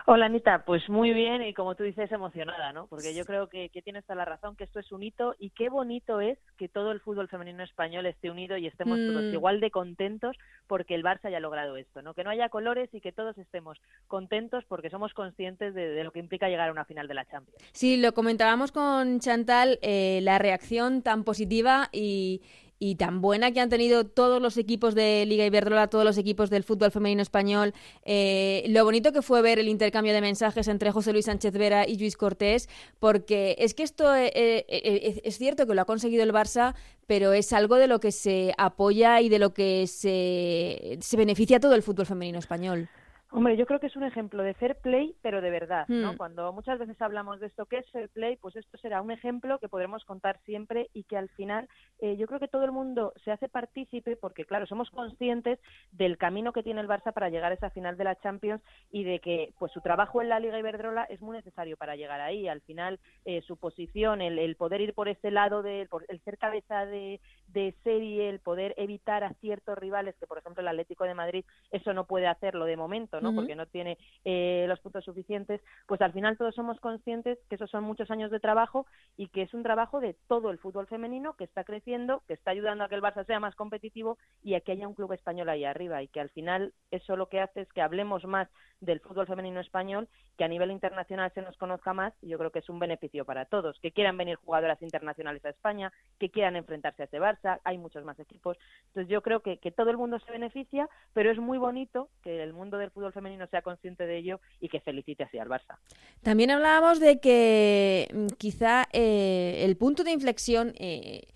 [0.07, 2.87] Hola Anita, pues muy bien y como tú dices emocionada, ¿no?
[2.87, 5.51] Porque yo creo que, que tienes toda la razón, que esto es un hito y
[5.51, 9.07] qué bonito es que todo el fútbol femenino español esté unido y estemos Mm.
[9.07, 10.35] todos igual de contentos
[10.67, 12.13] porque el Barça haya logrado esto, ¿no?
[12.13, 16.11] Que no haya colores y que todos estemos contentos porque somos conscientes de, de lo
[16.11, 17.57] que implica llegar a una final de la Champions.
[17.71, 22.41] Sí, lo comentábamos con Chantal, eh, la reacción tan positiva y,
[22.83, 26.49] y tan buena que han tenido todos los equipos de Liga Iberdrola, todos los equipos
[26.49, 27.75] del fútbol femenino español.
[28.05, 31.87] Eh, lo bonito que fue ver el intercambio de mensajes entre José Luis Sánchez Vera
[31.87, 35.85] y Luis Cortés, porque es que esto eh, eh, eh, es cierto que lo ha
[35.85, 36.73] conseguido el Barça,
[37.05, 41.59] pero es algo de lo que se apoya y de lo que se, se beneficia
[41.59, 42.89] todo el fútbol femenino español.
[43.33, 46.13] Hombre, yo creo que es un ejemplo de fair play, pero de verdad, ¿no?
[46.13, 46.17] Hmm.
[46.17, 48.35] Cuando muchas veces hablamos de esto, ¿qué es fair play?
[48.35, 52.27] Pues esto será un ejemplo que podremos contar siempre y que al final eh, yo
[52.27, 55.59] creo que todo el mundo se hace partícipe porque, claro, somos conscientes
[55.93, 59.05] del camino que tiene el Barça para llegar a esa final de la Champions y
[59.05, 62.49] de que pues su trabajo en la Liga Iberdrola es muy necesario para llegar ahí.
[62.49, 66.19] Al final, eh, su posición, el, el poder ir por ese lado, de, por el
[66.21, 70.67] ser cabeza de, de serie, el poder evitar a ciertos rivales, que por ejemplo el
[70.67, 73.33] Atlético de Madrid eso no puede hacerlo de momento, ¿no?
[73.33, 77.69] Porque no tiene eh, los puntos suficientes, pues al final todos somos conscientes que esos
[77.69, 78.85] son muchos años de trabajo
[79.17, 82.51] y que es un trabajo de todo el fútbol femenino que está creciendo, que está
[82.51, 85.49] ayudando a que el Barça sea más competitivo y a que haya un club español
[85.49, 88.47] ahí arriba y que al final eso lo que hace es que hablemos más
[88.81, 90.07] del fútbol femenino español,
[90.37, 93.25] que a nivel internacional se nos conozca más y yo creo que es un beneficio
[93.25, 97.59] para todos, que quieran venir jugadoras internacionales a España, que quieran enfrentarse a este Barça,
[97.63, 98.57] hay muchos más equipos.
[98.87, 102.41] Entonces yo creo que, que todo el mundo se beneficia, pero es muy bonito que
[102.41, 105.77] el mundo del fútbol femenino sea consciente de ello y que felicite así al Barça.
[106.21, 110.73] También hablábamos de que mm, quizá eh, el punto de inflexión...
[110.77, 111.27] Eh,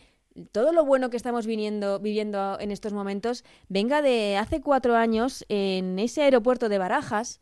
[0.52, 5.46] todo lo bueno que estamos viniendo, viviendo en estos momentos venga de hace cuatro años
[5.48, 7.40] en ese aeropuerto de Barajas,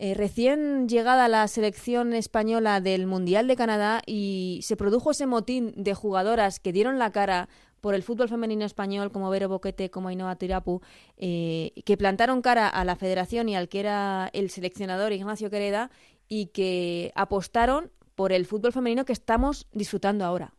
[0.00, 5.72] eh, recién llegada la selección española del Mundial de Canadá y se produjo ese motín
[5.76, 7.48] de jugadoras que dieron la cara
[7.80, 10.82] por el fútbol femenino español, como Vero Boquete, como Ainhoa Tirapu,
[11.16, 15.90] eh, que plantaron cara a la federación y al que era el seleccionador Ignacio Quereda
[16.28, 20.52] y que apostaron por el fútbol femenino que estamos disfrutando ahora.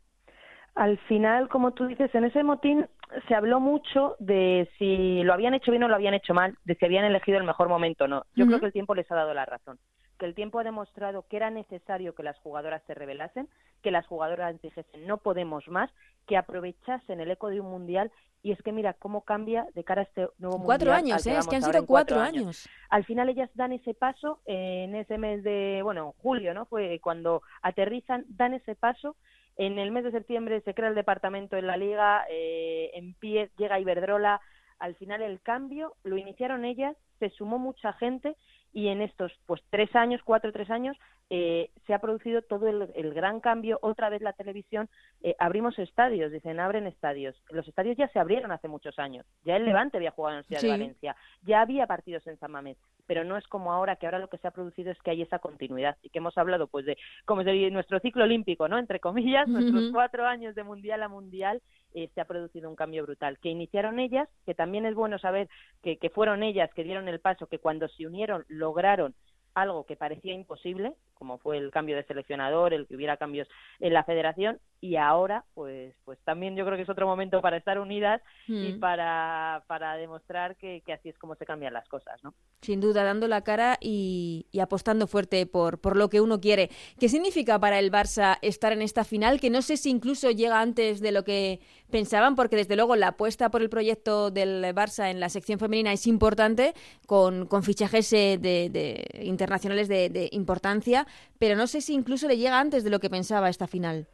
[0.76, 2.88] Al final, como tú dices, en ese motín
[3.28, 6.76] se habló mucho de si lo habían hecho bien o lo habían hecho mal, de
[6.76, 8.26] si habían elegido el mejor momento o no.
[8.36, 9.80] Yo creo que el tiempo les ha dado la razón
[10.20, 13.48] que el tiempo ha demostrado que era necesario que las jugadoras se rebelasen,
[13.82, 15.90] que las jugadoras dijesen no podemos más,
[16.28, 18.12] que aprovechasen el eco de un mundial
[18.44, 20.66] y es que mira cómo cambia de cara a este nuevo mundial.
[20.66, 21.38] Cuatro años, ¿eh?
[21.38, 22.70] es que han sido cuatro, años.
[22.90, 26.66] Al final ellas dan ese paso en ese mes de, bueno, julio, ¿no?
[26.66, 29.16] Fue cuando aterrizan, dan ese paso.
[29.60, 33.50] En el mes de septiembre se crea el departamento en la liga, eh, en pie
[33.58, 34.40] llega Iberdrola.
[34.80, 38.38] Al final el cambio lo iniciaron ellas, se sumó mucha gente
[38.72, 40.96] y en estos pues tres años, cuatro o tres años,
[41.30, 43.80] eh, se ha producido todo el, gran cambio.
[43.82, 44.88] Otra vez la televisión,
[45.24, 47.36] eh, abrimos estadios, dicen, abren estadios.
[47.50, 49.26] Los estadios ya se abrieron hace muchos años.
[49.44, 52.78] Ya el Levante había jugado en Ciudad de Valencia, ya había partidos en San Mamés,
[53.10, 55.24] pero no es como ahora, que ahora lo que se ha producido es que hay
[55.24, 56.96] esa continuidad y que hemos hablado pues de,
[57.26, 58.78] como se nuestro ciclo olímpico, ¿no?
[58.78, 61.60] Entre comillas, nuestros cuatro años de mundial a mundial,
[61.96, 63.40] eh, se ha producido un cambio brutal.
[63.40, 65.50] Que iniciaron ellas, que también es bueno saber
[65.82, 69.16] que, que fueron ellas que dieron el paso, que cuando se unieron lograron
[69.56, 73.48] algo que parecía imposible, como fue el cambio de seleccionador, el que hubiera cambios
[73.80, 77.58] en la federación, y ahora, pues, pues también yo creo que es otro momento para
[77.58, 78.80] estar unidas y Mm.
[78.80, 82.34] para, para demostrar que, que así es como se cambian las cosas, ¿no?
[82.62, 86.70] Sin duda, dando la cara y, y apostando fuerte por, por lo que uno quiere.
[87.00, 89.40] ¿Qué significa para el Barça estar en esta final?
[89.42, 91.60] Que no sé si incluso llega antes de lo que
[91.92, 95.92] pensaban, porque desde luego la apuesta por el proyecto del Barça en la sección femenina
[95.92, 96.74] es importante,
[97.06, 101.06] con, con fichajes eh, de, de internacionales de, de importancia,
[101.38, 104.08] pero no sé si incluso le llega antes de lo que pensaba esta final.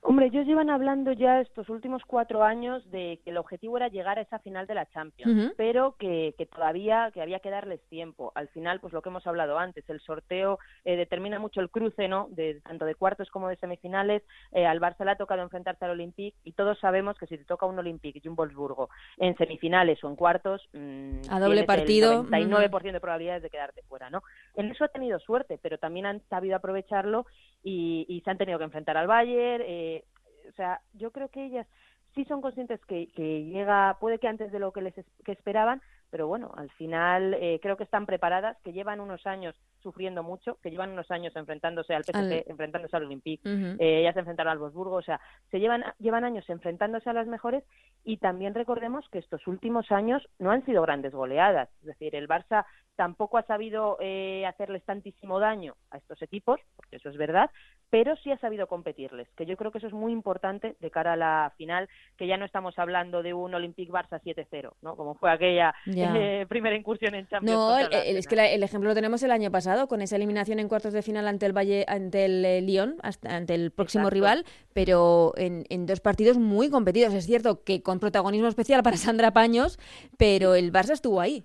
[0.00, 4.18] Hombre, ellos llevan hablando ya estos últimos cuatro años de que el objetivo era llegar
[4.18, 8.30] a esa final de la Champions, pero que, que todavía que había que darles tiempo.
[8.36, 12.06] Al final, pues lo que hemos hablado antes, el sorteo eh, determina mucho el cruce,
[12.06, 12.28] ¿no?
[12.30, 14.22] De tanto de cuartos como de semifinales.
[14.52, 17.44] Eh, al Barça le ha tocado enfrentarse al Olympique y todos sabemos que si te
[17.44, 22.20] toca un Olympique y un Wolfsburgo en semifinales o en cuartos, mm, A doble partido,
[22.20, 24.22] el 99% de probabilidades de quedarte fuera, ¿no?
[24.58, 27.26] En eso ha tenido suerte, pero también han sabido aprovecharlo
[27.62, 29.62] y, y se han tenido que enfrentar al Bayern.
[29.66, 30.04] eh,
[30.48, 31.66] o sea, yo creo que ellas
[32.14, 33.06] sí son conscientes que,
[33.44, 37.34] llega, puede que antes de lo que les es- que esperaban, pero bueno, al final
[37.34, 41.34] eh, creo que están preparadas, que llevan unos años sufriendo mucho, que llevan unos años
[41.36, 43.76] enfrentándose al PSG, Al- enfrentándose al Olympique, Ujú.
[43.78, 47.26] eh, ya se enfrentaron al Wolfsburgo, o sea, se llevan, llevan años enfrentándose a las
[47.26, 47.64] mejores
[48.04, 52.28] y también recordemos que estos últimos años no han sido grandes goleadas, es decir, el
[52.28, 52.64] Barça
[52.96, 57.50] tampoco ha sabido eh, hacerles tantísimo daño a estos equipos, porque eso es verdad,
[57.90, 61.14] pero sí ha sabido competirles, que yo creo que eso es muy importante de cara
[61.14, 64.94] a la final, que ya no estamos hablando de un Olympique Barça 7-0, ¿no?
[64.96, 67.56] Como fue aquella eh, primera incursión en Champions.
[67.58, 70.16] No, el- el es que la- el ejemplo lo tenemos el año pasado, con esa
[70.16, 73.70] eliminación en cuartos de final ante el Valle, ante el eh, Lyon, hasta- ante el
[73.70, 74.14] próximo Exacto.
[74.14, 77.14] rival, pero en, en dos partidos muy competidos.
[77.14, 79.78] Es cierto que con protagonismo especial para Sandra Paños,
[80.18, 81.44] pero el Barça estuvo ahí.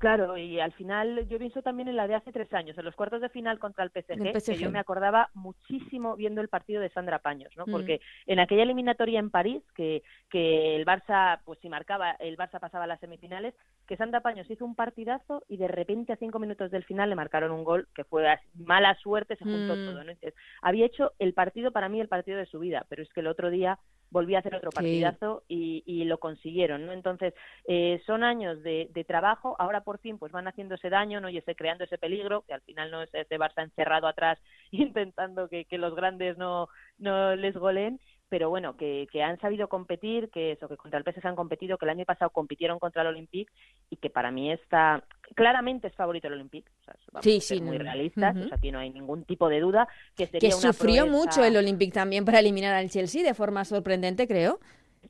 [0.00, 2.96] Claro, y al final yo pienso también en la de hace tres años, en los
[2.96, 6.80] cuartos de final contra el PSG, El que yo me acordaba muchísimo viendo el partido
[6.80, 7.66] de Sandra Paños, ¿no?
[7.66, 7.70] Mm.
[7.70, 12.58] Porque en aquella eliminatoria en París, que, que el Barça, pues si marcaba, el Barça
[12.58, 13.54] pasaba a las semifinales,
[13.86, 17.16] que Sandra Paños hizo un partidazo y de repente a cinco minutos del final le
[17.16, 19.84] marcaron un gol que fue así, mala suerte, se juntó Mm.
[19.84, 20.10] todo, ¿no?
[20.12, 23.20] Entonces, había hecho el partido, para mí, el partido de su vida, pero es que
[23.20, 23.78] el otro día
[24.10, 24.74] volví a hacer otro Sí.
[24.74, 26.92] partidazo y, y lo consiguieron, ¿no?
[26.92, 27.34] Entonces,
[27.66, 31.28] eh, son años de, de trabajo, ahora por fin pues van haciendo ese daño, ¿no?
[31.28, 34.38] Y ese, creando ese peligro, que al final no es ese Barça encerrado atrás
[34.72, 36.68] intentando que, que los grandes no,
[36.98, 41.04] no les goleen, pero bueno, que, que, han sabido competir, que eso, que contra el
[41.04, 43.52] PSG han competido, que el año pasado compitieron contra el Olympique
[43.90, 47.40] y que para mí está claramente es favorito el Olympique, o sea, vamos sí, a
[47.40, 47.84] ser sí, muy no.
[47.84, 51.06] realistas, o sea, aquí no hay ningún tipo de duda que sería Que una sufrió
[51.06, 54.60] proeza- mucho el Olympique también para eliminar al Chelsea de forma sorprendente, creo.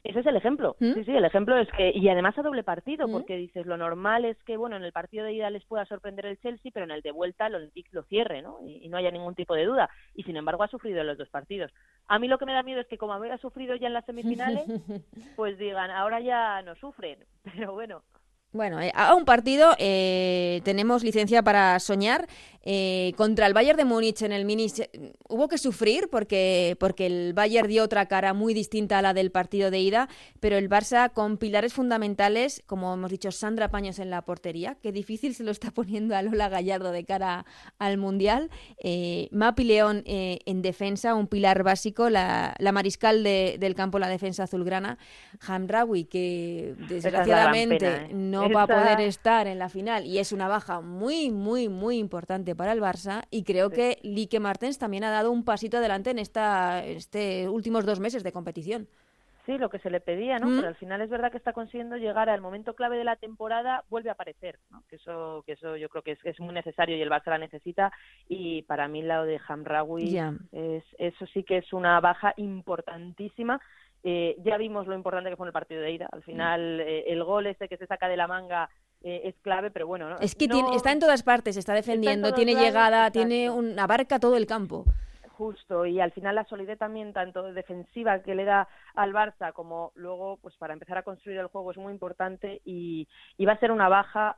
[0.04, 0.76] Ese es el ejemplo.
[0.80, 0.94] ¿Mm?
[0.94, 3.12] Sí, sí, el ejemplo es que, y además a doble partido, ¿Mm?
[3.12, 6.26] porque dices, lo normal es que, bueno, en el partido de ida les pueda sorprender
[6.26, 8.58] el Chelsea, pero en el de vuelta el Olympique lo cierre, ¿no?
[8.64, 9.90] Y, y no haya ningún tipo de duda.
[10.14, 11.72] Y sin embargo ha sufrido en los dos partidos.
[12.06, 14.06] A mí lo que me da miedo es que como había sufrido ya en las
[14.06, 14.64] semifinales,
[15.36, 17.18] pues digan, ahora ya no sufren.
[17.42, 18.02] Pero bueno,
[18.52, 22.26] Bueno, eh, a un partido eh, tenemos licencia para soñar.
[22.62, 24.66] Eh, contra el Bayern de Múnich en el mini
[25.30, 29.30] hubo que sufrir porque, porque el Bayern dio otra cara muy distinta a la del
[29.30, 30.08] partido de ida,
[30.40, 34.92] pero el Barça con pilares fundamentales, como hemos dicho, Sandra Paños en la portería, que
[34.92, 37.46] difícil se lo está poniendo a Lola Gallardo de cara
[37.78, 38.50] al Mundial,
[38.82, 43.98] eh, Mapi León eh, en defensa, un pilar básico, la, la mariscal de- del campo,
[43.98, 44.98] la defensa azulgrana,
[45.46, 48.08] Hamraoui, que desgraciadamente pena, ¿eh?
[48.12, 51.96] no va a poder estar en la final y es una baja muy, muy, muy
[51.98, 56.10] importante para el Barça y creo que Lique Martens también ha dado un pasito adelante
[56.10, 58.88] en esta este últimos dos meses de competición.
[59.46, 60.46] sí, lo que se le pedía, ¿no?
[60.46, 60.56] ¿Mm?
[60.56, 63.84] Pero al final es verdad que está consiguiendo llegar al momento clave de la temporada,
[63.90, 64.82] vuelve a aparecer, ¿no?
[64.88, 67.38] Que eso, que eso yo creo que es, es muy necesario y el Barça la
[67.38, 67.92] necesita.
[68.28, 70.18] Y para mí lo de Hamraoui
[70.52, 73.60] es, eso sí que es una baja importantísima.
[74.02, 76.08] Eh, ya vimos lo importante que fue en el partido de ida.
[76.10, 78.70] Al final, eh, el gol ese que se saca de la manga
[79.02, 80.18] eh, es clave, pero bueno, ¿no?
[80.18, 83.18] Es que no- tiene- está en todas partes, está defendiendo, tiene lados, llegada, exacto.
[83.18, 84.84] tiene un, abarca todo el campo.
[85.32, 89.90] Justo, y al final la solidez también, tanto defensiva que le da al Barça como
[89.94, 93.08] luego, pues para empezar a construir el juego es muy importante y,
[93.38, 94.36] y va a ser una baja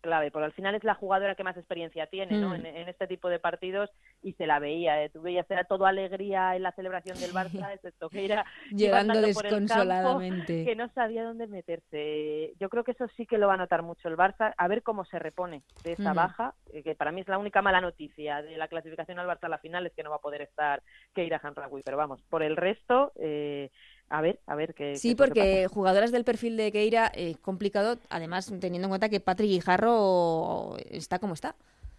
[0.00, 2.50] clave, porque al final es la jugadora que más experiencia tiene ¿no?
[2.50, 2.54] Mm.
[2.54, 3.90] en, en este tipo de partidos
[4.22, 5.10] y se la veía, ¿eh?
[5.10, 8.44] tú veías, era todo alegría en la celebración del Barça, excepto que era
[8.90, 10.64] campo, desconsoladamente.
[10.64, 12.54] que no sabía dónde meterse.
[12.60, 14.82] Yo creo que eso sí que lo va a notar mucho el Barça, a ver
[14.82, 16.16] cómo se repone de esa Ujú.
[16.16, 19.44] baja, eh, que para mí es la única mala noticia de la clasificación al Barça
[19.44, 20.82] a la final, es que no va a poder estar
[21.14, 23.70] Keira Hanraoui, pero vamos, por el resto, eh,
[24.08, 25.68] a ver, a ver qué qué Sí, que porque pasa.
[25.68, 31.18] jugadoras del perfil de Keira es complicado, además teniendo en cuenta que Patrick Guijarro está
[31.18, 31.54] como está.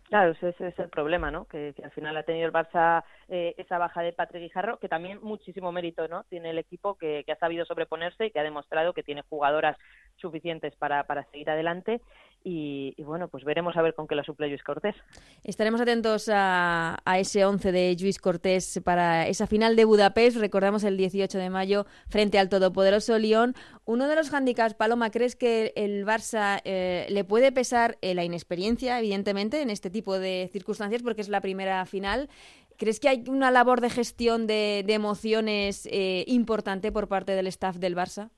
[0.06, 1.46] Claro, ese, ese es el problema, ¿no?
[1.48, 4.88] Que, que al final ha tenido el Barça eh, esa baja de Patrick Guijarro, que
[4.88, 6.24] también muchísimo mérito, ¿no?
[6.30, 9.76] Tiene el equipo que, que ha sabido sobreponerse y que ha demostrado que tiene jugadoras
[10.16, 12.00] suficientes para, para seguir adelante.
[12.44, 14.96] Y, bueno, pues veremos a ver con qué lo suple Luis Cortés.
[15.44, 20.38] Estaremos atentos a, ese 11 de Luis Cortés para esa final de Budapest.
[20.38, 23.54] Recordamos el 18 de mayo frente al todopoderoso Lyon.
[23.84, 28.24] Uno de los handicaps, Paloma, ¿crees que el Barça eh, le puede pesar eh, la
[28.24, 32.30] inexperiencia, evidentemente, en este tipo de circunstancias, porque es la primera final?
[32.78, 37.48] ¿Crees que hay una labor de gestión de, de emociones eh, importante por parte del
[37.48, 38.30] staff del Barça?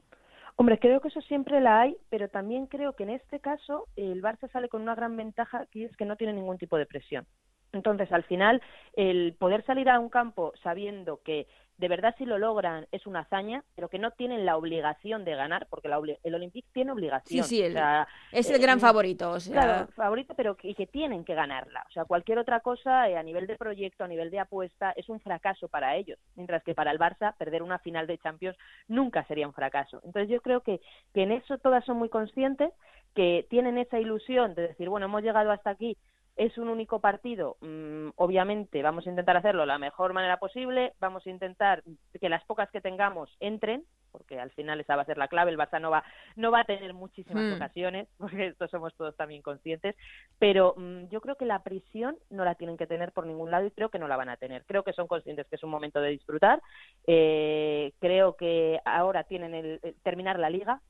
[0.59, 4.21] Hombre, creo que eso siempre la hay, pero también creo que en este caso el
[4.21, 7.25] Barça sale con una gran ventaja que es que no tiene ningún tipo de presión.
[7.71, 11.47] Entonces, al final, el poder salir a un campo sabiendo que
[11.79, 15.35] de verdad si lo logran es una hazaña, pero que no tienen la obligación de
[15.35, 17.45] ganar, porque la el Olympique tiene obligación.
[17.45, 19.31] Sí, sí, el- O sea, Es el eh, gran favorito.
[19.31, 21.85] O sea, Claro, favorito, pero que, y que tienen que ganarla.
[21.89, 25.09] O sea, cualquier otra cosa eh, a nivel de proyecto, a nivel de apuesta, es
[25.09, 26.19] un fracaso para ellos.
[26.35, 30.01] Mientras que para el Barça, perder una final de Champions nunca sería un fracaso.
[30.03, 30.81] Entonces yo creo que,
[31.13, 32.71] que en eso todas son muy conscientes,
[33.15, 35.97] que tienen esa ilusión de decir, bueno, hemos llegado hasta aquí,
[36.39, 40.93] es un único partido, mm, obviamente vamos a intentar hacerlo de la mejor manera posible,
[41.01, 41.83] vamos a intentar
[42.19, 45.51] que las pocas que tengamos entren, porque al final esa va a ser la clave,
[45.51, 46.03] el Barça no va,
[46.37, 47.53] no va a tener muchísimas Hmm.
[47.53, 49.97] ocasiones, porque esto somos todos también conscientes,
[50.39, 53.67] pero mm, yo creo que la prisión no la tienen que tener por ningún lado
[53.67, 54.65] y creo que no la van a tener.
[54.65, 56.61] Creo que son conscientes que es un momento de disfrutar,
[57.07, 60.81] eh, creo que ahora tienen el, el terminar la liga,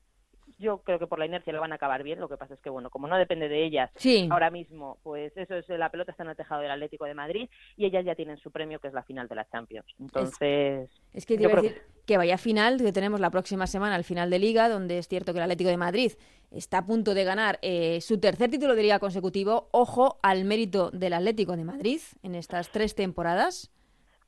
[0.60, 2.20] yo creo que por la inercia lo van a acabar bien.
[2.20, 4.28] Lo que pasa es que, bueno, como no depende de ellas Sí.
[4.30, 7.48] ahora mismo, pues eso es la pelota está en el tejado del Atlético de Madrid
[7.76, 9.86] y ellas ya tienen su premio, que es la final de la Champions.
[9.98, 13.94] Entonces, Es que te iba a decir que vaya final que tenemos la próxima semana,
[13.94, 16.12] al final de Liga, donde es cierto que el Atlético de Madrid
[16.50, 19.68] está a punto de ganar eh, su tercer título de Liga consecutivo.
[19.72, 23.70] Ojo al mérito del Atlético de Madrid en estas tres temporadas.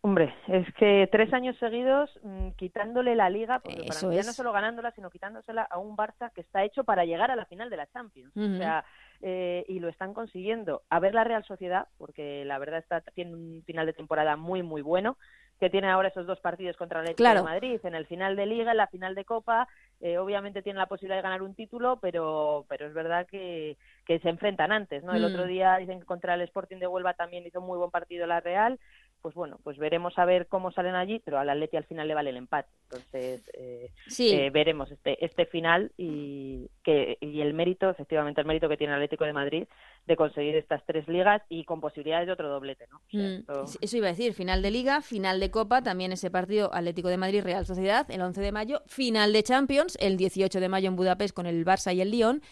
[0.04, 4.32] Hombre, es que tres años seguidos mm, quitándole la liga, porque para mí ya no
[4.32, 7.70] solo ganándola, sino quitándosela a un Barça que está hecho para llegar a la final
[7.70, 8.36] de la Champions.
[8.36, 8.84] O sea,
[9.20, 10.82] eh, y lo están consiguiendo.
[10.90, 14.64] A ver la Real Sociedad, porque la verdad está tiene un final de temporada muy,
[14.64, 15.16] muy bueno,
[15.60, 17.40] que tiene ahora esos dos partidos contra el Atlético Claro.
[17.42, 19.68] de Madrid, en el final de Liga, en la final de Copa.
[20.04, 24.18] eh, obviamente tiene la posibilidad de ganar un título, pero, pero es verdad que, que
[24.18, 25.14] se enfrentan antes, ¿no?
[25.14, 25.26] El Mm.
[25.26, 28.40] otro día dicen que contra el Sporting de Huelva también hizo muy buen partido la
[28.40, 28.80] Real
[29.22, 32.14] pues bueno, pues veremos a ver cómo salen allí, pero al Atleti al final le
[32.14, 32.68] vale el empate.
[32.84, 38.68] Entonces, eh, eh, veremos este, este final y, que, y el mérito, efectivamente, el mérito
[38.68, 39.64] que tiene el Atlético de Madrid
[40.06, 43.00] de conseguir estas tres ligas y con posibilidades de otro doblete, ¿no?
[43.12, 43.44] Mm,
[43.80, 47.16] eso iba a decir, final de Liga, final de Copa, también ese partido Atlético de
[47.16, 51.34] Madrid-Real Sociedad el 11 de mayo, final de Champions el 18 de mayo en Budapest
[51.34, 52.42] con el Barça y el Lyon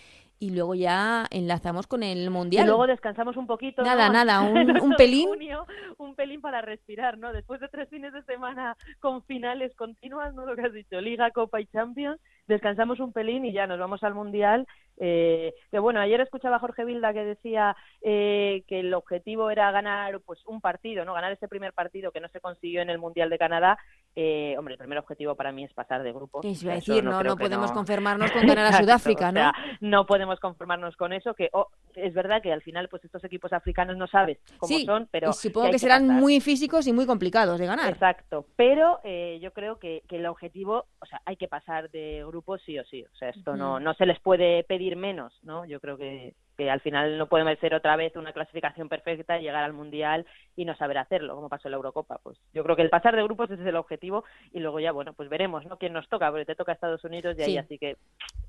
[0.40, 2.64] y luego ya enlazamos con el mundial.
[2.64, 3.82] Y luego descansamos un poquito.
[3.82, 5.28] Nada, nada, un, pelín.
[5.98, 7.30] un pelín para respirar, ¿no?
[7.32, 10.46] Después de tres fines de semana con finales continuas, ¿no?
[10.46, 12.18] Lo que has dicho, Liga, Copa y Champions,
[12.48, 14.66] descansamos un pelín y ya nos vamos al mundial.
[15.02, 19.70] Eh, que bueno, ayer escuchaba a Jorge Vilda que decía eh, que el objetivo era
[19.70, 21.14] ganar pues un partido, ¿no?
[21.14, 23.78] Ganar ese primer partido que no se consiguió en el mundial de Canadá
[24.16, 26.40] eh, hombre, el primer objetivo para mí es pasar de grupo.
[26.42, 29.52] Es decir, no, no, podemos conformarnos con ganar a Sudáfrica, ¿no?
[29.80, 33.52] no podemos conformarnos con eso, que oh, es verdad que al final pues estos equipos
[33.52, 35.32] africanos no sabes cómo son, pero...
[35.32, 37.88] supongo que, serán muy físicos y muy complicados de ganar.
[37.88, 42.24] Exacto, pero eh, yo creo que, que, el objetivo, o sea, hay que pasar de
[42.26, 45.64] grupo sí o sí, o sea, esto no, no se les puede pedir menos, ¿no?
[45.64, 49.64] Yo creo que, que al final no podemos ser otra vez una clasificación perfecta, llegar
[49.64, 50.26] al Mundial
[50.56, 52.18] y no saber hacerlo, como pasó en la Eurocopa.
[52.22, 54.92] Pues yo creo que el pasar de grupos ese es el objetivo y luego ya,
[54.92, 55.78] bueno, pues veremos, ¿no?
[55.78, 57.96] Quién nos toca, porque te toca Estados Unidos y ahí así que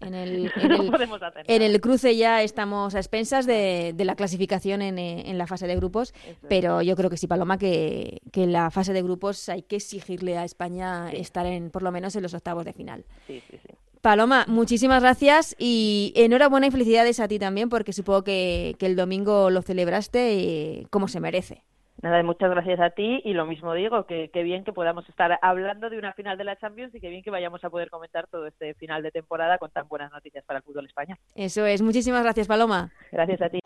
[0.01, 0.51] en el,
[1.47, 5.75] en, el, cruce ya estamos a expensas de, la clasificación en, en, la fase de
[5.75, 6.13] grupos,
[6.49, 9.77] pero yo creo que sí, Paloma, que, que en la fase de grupos hay que
[9.77, 13.05] exigirle a España estar en por lo menos en los octavos de final.
[13.27, 13.73] Sí, sí, sí.
[14.01, 19.51] Paloma, muchísimas gracias y enhorabuena y felicidades a ti también, porque supongo que, el domingo
[19.51, 21.63] lo celebraste eh, como se merece.
[22.01, 25.91] Nada, muchas gracias a ti y lo mismo digo, que, bien que podamos estar hablando
[25.91, 28.47] de una final de la Champions y que bien que vayamos a poder comentar todo
[28.47, 31.19] este final de temporada con tan buenas noticias para el fútbol español.
[31.35, 32.91] Eso es, muchísimas gracias Paloma.
[33.11, 33.59] Gracias a ti.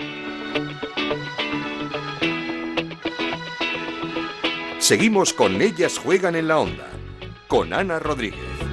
[4.79, 6.87] Seguimos con Ellas Juegan en la Onda,
[7.47, 8.64] con Ana Rodríguez.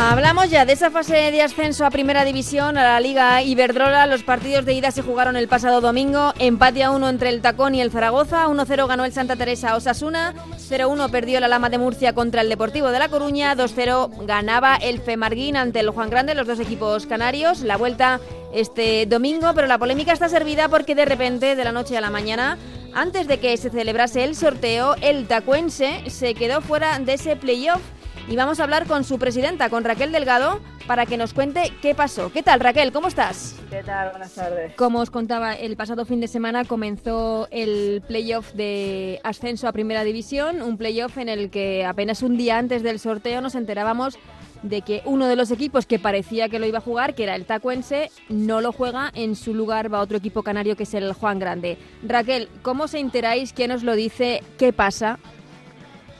[0.00, 4.06] Hablamos ya de esa fase de ascenso a Primera División, a la Liga Iberdrola.
[4.06, 6.32] Los partidos de ida se jugaron el pasado domingo.
[6.38, 8.46] Empate a uno entre el Tacón y el Zaragoza.
[8.46, 10.34] 1-0 ganó el Santa Teresa Osasuna.
[10.56, 13.56] 0-1 perdió la Lama de Murcia contra el Deportivo de La Coruña.
[13.56, 17.62] 2-0 ganaba el Femarguín ante el Juan Grande, los dos equipos canarios.
[17.62, 18.20] La vuelta
[18.54, 22.10] este domingo, pero la polémica está servida porque de repente, de la noche a la
[22.10, 22.56] mañana,
[22.94, 27.82] antes de que se celebrase el sorteo, el tacuense se quedó fuera de ese playoff
[28.28, 31.94] y vamos a hablar con su presidenta, con Raquel Delgado, para que nos cuente qué
[31.94, 32.30] pasó.
[32.30, 32.92] ¿Qué tal, Raquel?
[32.92, 33.56] ¿Cómo estás?
[33.70, 34.10] ¿Qué tal?
[34.10, 34.74] Buenas tardes.
[34.74, 40.04] Como os contaba, el pasado fin de semana comenzó el playoff de ascenso a Primera
[40.04, 44.18] División, un playoff en el que apenas un día antes del sorteo nos enterábamos
[44.62, 47.36] de que uno de los equipos que parecía que lo iba a jugar, que era
[47.36, 51.12] el Tacuense, no lo juega, en su lugar va otro equipo canario que es el
[51.12, 51.78] Juan Grande.
[52.02, 53.52] Raquel, ¿cómo se enteráis?
[53.52, 54.42] ¿Quién os lo dice?
[54.58, 55.18] ¿Qué pasa?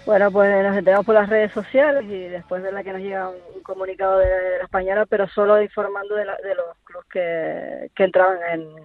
[0.09, 3.28] Bueno, pues nos enteramos por las redes sociales y después de la que nos llega
[3.28, 8.38] un comunicado de, la española, pero solo informando de, los clubes que, entraban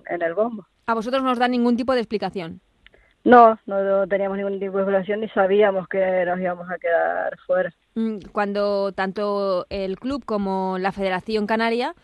[0.06, 0.68] en, el bombo.
[0.86, 2.60] ¿A vosotros no os dan ningún tipo de explicación?
[3.24, 7.74] No, no teníamos ningún tipo de explicación ni sabíamos que nos íbamos a quedar fuera.
[7.96, 11.96] Mm, cuando tanto el club como la Federación Canaria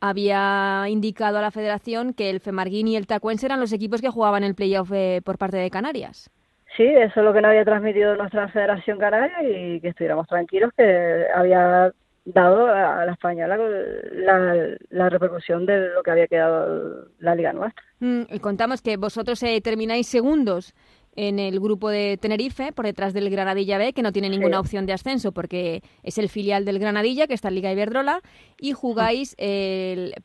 [0.00, 4.08] había indicado a la Federación que el Femarguín y el Tacuense eran los equipos que
[4.08, 6.30] jugaban el playoff eh, por parte de Canarias.
[6.76, 10.70] Sí, eso es lo que nos había transmitido nuestra Federación Canaria y que estuviéramos tranquilos
[10.76, 11.92] que había
[12.24, 13.58] dado a la española
[14.90, 17.84] la, repercusión de lo que había quedado la liga nuestra.
[18.00, 20.72] Mm, y contamos que vosotros eh, termináis segundos
[21.14, 24.86] en el grupo de Tenerife, por detrás del Granadilla B, que no tiene ninguna opción
[24.86, 28.22] de ascenso porque es el filial del Granadilla, que está en Liga Iberdrola,
[28.58, 29.36] y jugáis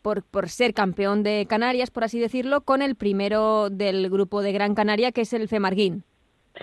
[0.01, 4.53] por, por ser campeón de Canarias, por así decirlo, con el primero del grupo de
[4.53, 6.05] Gran Canaria, que es el Femarguín.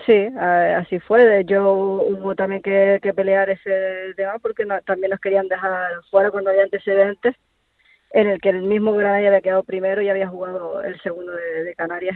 [0.05, 1.43] Sí, así fue.
[1.45, 6.63] Yo hubo también que, pelear ese tema porque también nos querían dejar fuera cuando había
[6.63, 7.35] antecedentes
[8.11, 11.75] en el que el mismo Granada había quedado primero y había jugado el segundo de,
[11.75, 12.15] Canarias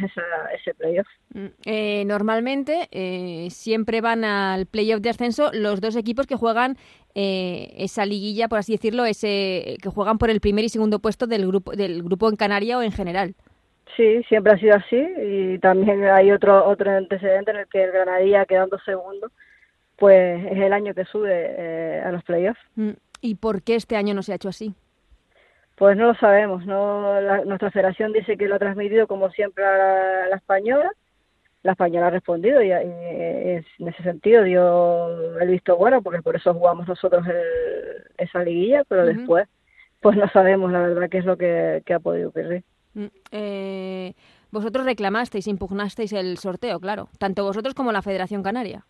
[0.55, 1.07] ese playoff.
[1.33, 6.77] Mm, eh, normalmente eh, siempre van al playoff de ascenso los dos equipos que juegan
[7.15, 11.27] eh, esa liguilla, por así decirlo, ese que juegan por el primer y segundo puesto
[11.27, 13.35] del grupo del grupo en Canaria o en general.
[13.95, 17.91] Sí, siempre ha sido así y también hay otro otro antecedente en el que el
[17.91, 19.31] Granadilla quedando segundo,
[19.97, 22.59] pues es el año que sube eh, a los playoffs.
[22.75, 24.73] Mm, ¿Y por qué este año no se ha hecho así?
[25.75, 26.65] Pues no lo sabemos.
[26.65, 30.91] No, nuestra federación dice que lo ha transmitido como siempre a la, española
[31.61, 36.37] la española ha respondido y, y en ese sentido dio el visto bueno porque por
[36.37, 39.45] eso jugamos nosotros el, esa liguilla pero después
[39.99, 42.63] pues no sabemos la verdad qué es lo que, que ha podido ocurrir
[43.31, 44.13] eh,
[44.51, 48.85] vosotros reclamasteis, impugnasteis el sorteo, claro, tanto vosotros como la Federación Canaria.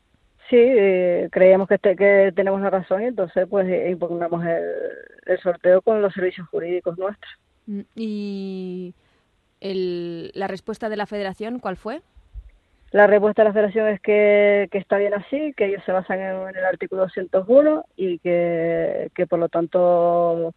[0.49, 4.63] sí eh, creíamos que, este- que tenemos la razón y entonces pues eh, impugnamos el,
[5.27, 7.31] el sorteo con los servicios jurídicos nuestros
[7.67, 8.95] Mm, ¿Y
[9.61, 12.01] el- la respuesta de la Federación cuál fue?
[12.91, 16.19] La respuesta de la federación es que, que está bien así, que ellos se basan
[16.19, 20.55] en, en el artículo 201 y que, que por lo tanto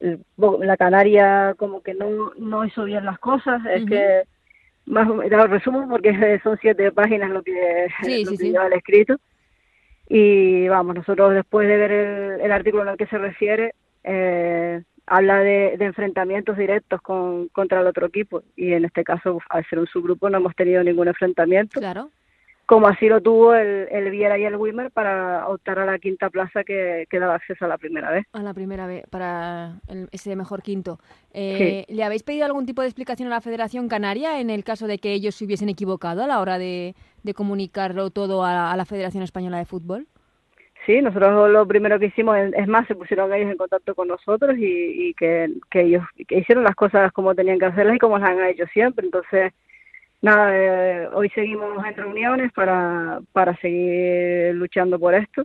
[0.00, 3.62] la Canaria como que no, no hizo bien las cosas.
[3.66, 3.90] Es Ujú.
[3.90, 4.22] que,
[4.86, 8.52] más lo resumo porque son siete páginas lo que, Sí, lo sí, que sí.
[8.52, 9.16] lleva el escrito.
[10.08, 14.82] Y vamos, nosotros después de ver el, el artículo en el que se refiere, eh,
[15.06, 18.42] habla de, de enfrentamientos directos con, contra el otro equipo.
[18.56, 21.80] Y en este caso, al ser un subgrupo, no hemos tenido ningún enfrentamiento.
[21.80, 22.10] Claro.
[22.66, 26.30] Como así lo tuvo el, el Viera y el Wimmer para optar a la quinta
[26.30, 28.24] plaza que, que daba acceso a la primera vez.
[28.32, 30.98] A la primera vez, para el- ese mejor quinto.
[31.34, 34.86] Eh, ¿Le habéis pedido algún tipo de explicación a la Federación Canaria en el caso
[34.86, 38.76] de que ellos se hubiesen equivocado a la hora de, de comunicarlo todo a, a
[38.76, 40.06] la Federación Española de Fútbol?
[40.86, 44.56] Sí, nosotros lo primero que hicimos, es más, se pusieron ellos en contacto con nosotros
[44.58, 48.18] y, y que, que ellos que hicieron las cosas como tenían que hacerlas y como
[48.18, 49.04] las han hecho siempre.
[49.06, 49.52] Entonces,
[50.24, 55.44] nada, eh, hoy seguimos en reuniones para, para seguir luchando por esto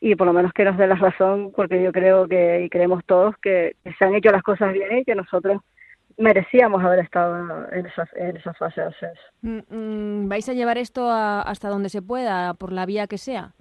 [0.00, 3.02] y por lo menos que nos dé la razón, porque yo creo que, y creemos
[3.06, 5.62] todos, que, que se han hecho las cosas bien y que nosotros
[6.18, 9.22] merecíamos haber estado en esa, en esa fase de ascenso.
[9.42, 9.58] Mm,
[10.24, 13.52] mm, ¿Vais a llevar esto a- hasta donde se pueda, por la vía que sea?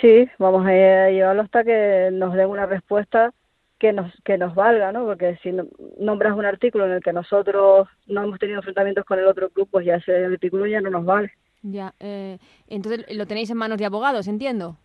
[0.00, 0.70] Sí, vamos a
[1.08, 3.32] llevarlo hasta que nos den una respuesta
[3.78, 5.04] que nos que nos valga, ¿no?
[5.04, 5.66] Porque si no-
[5.98, 9.68] nombras un artículo en el que nosotros no hemos tenido enfrentamientos con el otro club,
[9.70, 11.32] pues ya ese artículo ya no nos vale.
[11.62, 14.76] Ya, eh, entonces lo tenéis en manos de abogados, entiendo.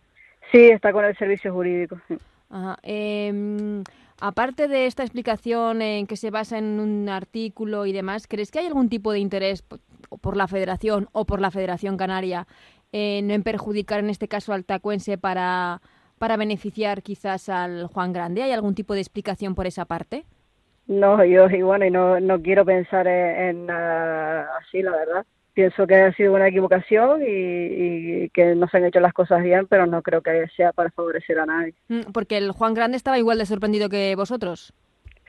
[0.52, 2.00] Sí, está con el servicio jurídico.
[2.08, 2.16] sí.
[2.50, 2.76] Ajá.
[2.82, 3.82] Eh,
[4.20, 8.60] aparte de esta explicación en que se basa en un artículo y demás, ¿crees que
[8.60, 9.64] hay algún tipo de interés
[10.20, 12.46] por la Federación o por la Federación Canaria
[12.92, 15.80] en perjudicar en este caso al tacuense para,
[16.24, 18.42] para beneficiar quizás al Juan Grande?
[18.42, 20.24] ¿Hay algún tipo de explicación por esa parte?
[20.86, 25.26] No, yo y bueno, y no, no quiero pensar en, en nada así, la verdad.
[25.52, 29.42] Pienso que ha sido una equivocación y, y que no se han hecho las cosas
[29.42, 31.74] bien, pero no creo que sea para favorecer a nadie.
[31.88, 34.72] Mm, Porque el Juan Grande estaba igual de sorprendido que vosotros.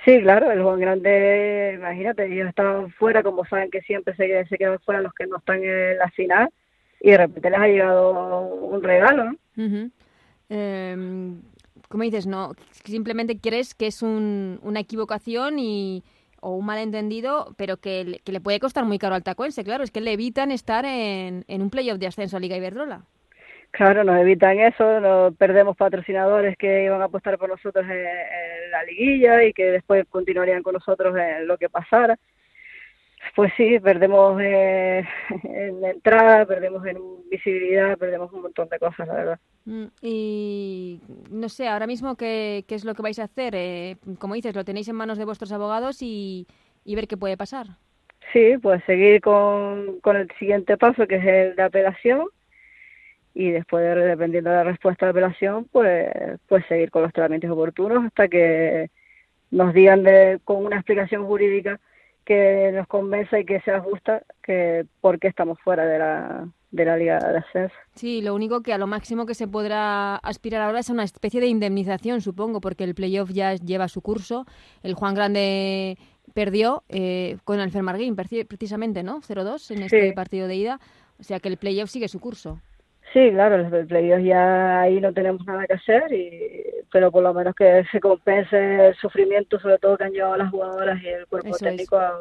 [0.06, 4.58] Sí, claro, el Juan Grande, imagínate, ellos estaban fuera, como saben que siempre se, se
[4.58, 6.48] quedan fuera los que no están en la final,
[7.02, 9.36] y de repente les ha llegado un regalo, ¿no?
[9.58, 9.92] Ujú.
[10.50, 10.96] Eh,
[11.90, 16.04] como dices, no, simplemente crees que es un- una equivocación y
[16.42, 20.02] o un malentendido, pero que, le- puede costar muy caro al tacuense, claro, es que
[20.02, 23.02] le evitan estar en, en un playoff de ascenso a Liga Iberdrola.
[23.72, 28.84] Claro, nos evitan eso, nos perdemos patrocinadores que iban a apostar por nosotros en la
[28.84, 32.18] liguilla y que después continuarían con nosotros en lo que pasara.
[33.36, 35.04] Pues sí, perdemos eh,
[35.44, 36.98] en entrada, perdemos en
[37.30, 39.40] visibilidad, perdemos un montón de cosas, la verdad.
[39.66, 43.54] Mm, Y no sé, ahora mismo, ¿qué, qué es lo que vais a hacer?
[43.56, 46.48] Eh, como dices, lo tenéis en manos de vuestros abogados y,
[46.86, 47.68] y ver qué puede pasar.
[48.32, 52.28] Sí, pues seguir con, con el siguiente paso, que es el de apelación,
[53.34, 56.08] y después, de- dependiendo de la respuesta de apelación, pues,
[56.48, 58.90] pues seguir con los tratamientos oportunos hasta que
[59.52, 61.80] nos digan de, con una explicación jurídica
[62.26, 66.86] que nos convenza y que sea justa que por qué estamos fuera de la, de
[66.86, 67.76] la Liga de Ascenso.
[67.94, 71.04] Sí, lo único que a lo máximo que se podrá aspirar ahora es a una
[71.04, 74.46] especie de indemnización, supongo, porque el playoff ya lleva su curso.
[74.84, 75.98] El Juan Grande
[76.34, 79.22] perdió eh, con el Fermarguín, preci- precisamente, ¿no?
[79.22, 80.14] 0-2 en este Sí.
[80.16, 80.80] partido de ida.
[81.20, 82.60] O sea que el playoff sigue su curso.
[83.16, 87.24] Sí, claro, los del playoff ya ahí no tenemos nada que hacer, y, pero por
[87.24, 91.08] lo menos que se compense el sufrimiento, sobre todo que han llevado las jugadoras y
[91.08, 92.14] el cuerpo Eso técnico, a-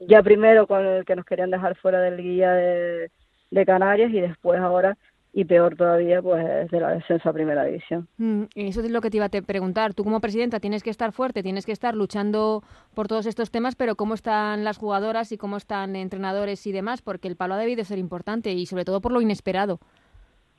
[0.00, 3.12] ya primero con el que nos querían dejar fuera del guía de,
[3.52, 4.98] de Canarias y después ahora,
[5.32, 8.08] y peor todavía, pues de la descenso a primera división.
[8.16, 9.94] Mm, y eso es lo que te iba a te preguntar.
[9.94, 12.64] Tú como presidenta tienes que estar fuerte, tienes que estar luchando
[12.94, 17.00] por todos estos temas, pero ¿cómo están las jugadoras y cómo están entrenadores y demás?
[17.00, 19.78] Porque el palo ha debido ser importante y sobre todo por lo inesperado.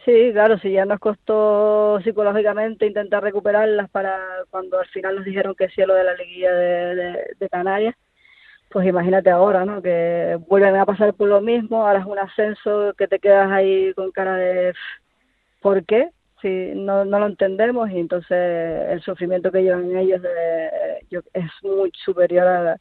[0.05, 5.55] Sí, claro, si ya nos costó psicológicamente intentar recuperarlas para cuando al final nos dijeron
[5.55, 7.95] que sí a lo de la liguilla de, Canarias,
[8.69, 9.81] pues imagínate ahora, ¿no?
[9.81, 13.93] Que vuelven a pasar por lo mismo, ahora es un ascenso que te quedas ahí
[13.95, 14.73] con cara de
[15.61, 16.09] ¿por qué?
[16.41, 18.31] Si no, no lo entendemos y entonces
[18.91, 22.77] el sufrimiento que llevan ellos de- yo- es muy superior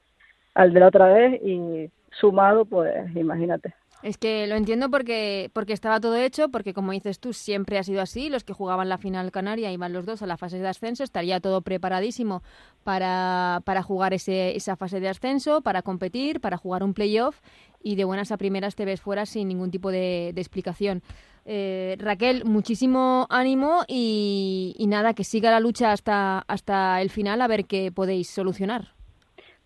[0.54, 3.74] al de la otra vez y sumado, pues imagínate.
[4.02, 7.84] Es que lo entiendo porque, porque estaba todo hecho, porque como dices tú, siempre ha
[7.84, 8.28] sido así.
[8.28, 11.38] Los que jugaban la final canaria iban los dos a la fase de ascenso, estaría
[11.38, 12.42] todo preparadísimo
[12.82, 17.40] para, para jugar ese, esa fase de ascenso, para competir, para jugar un playoff
[17.80, 21.02] y de buenas a primeras te ves fuera sin ningún tipo de, explicación.
[21.44, 27.40] Eh, Raquel, muchísimo ánimo y, y, nada, que siga la lucha hasta, hasta el final
[27.40, 28.94] a ver qué podéis solucionar.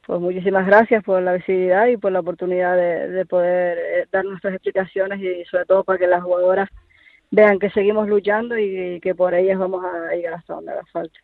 [0.07, 4.55] Pues muchísimas gracias por la visibilidad y por la oportunidad de, poder eh, dar nuestras
[4.55, 6.69] explicaciones y sobre todo para que las jugadoras
[7.33, 11.19] vean que seguimos luchando y que por ellas vamos a llegar hasta donde haga falta.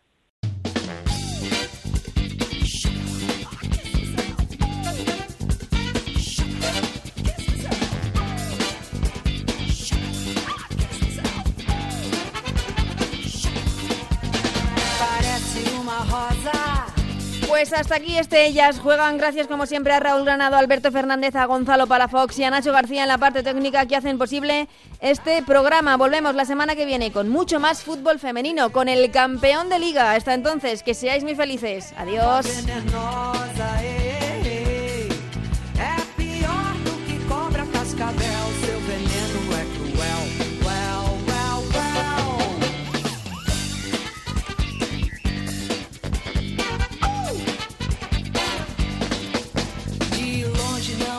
[17.63, 19.19] Pues hasta aquí este Ellas Juegan.
[19.19, 23.03] Gracias como siempre a Raúl Granado, Alberto Fernández, a Gonzalo Palafox y a Nacho García
[23.03, 24.67] en la parte técnica que hacen posible
[24.99, 25.97] este programa.
[25.97, 30.11] Volvemos la semana que viene con mucho más fútbol femenino, con el campeón de liga.
[30.15, 31.95] Hasta entonces, que seáis muy felices.
[31.97, 32.47] Adiós.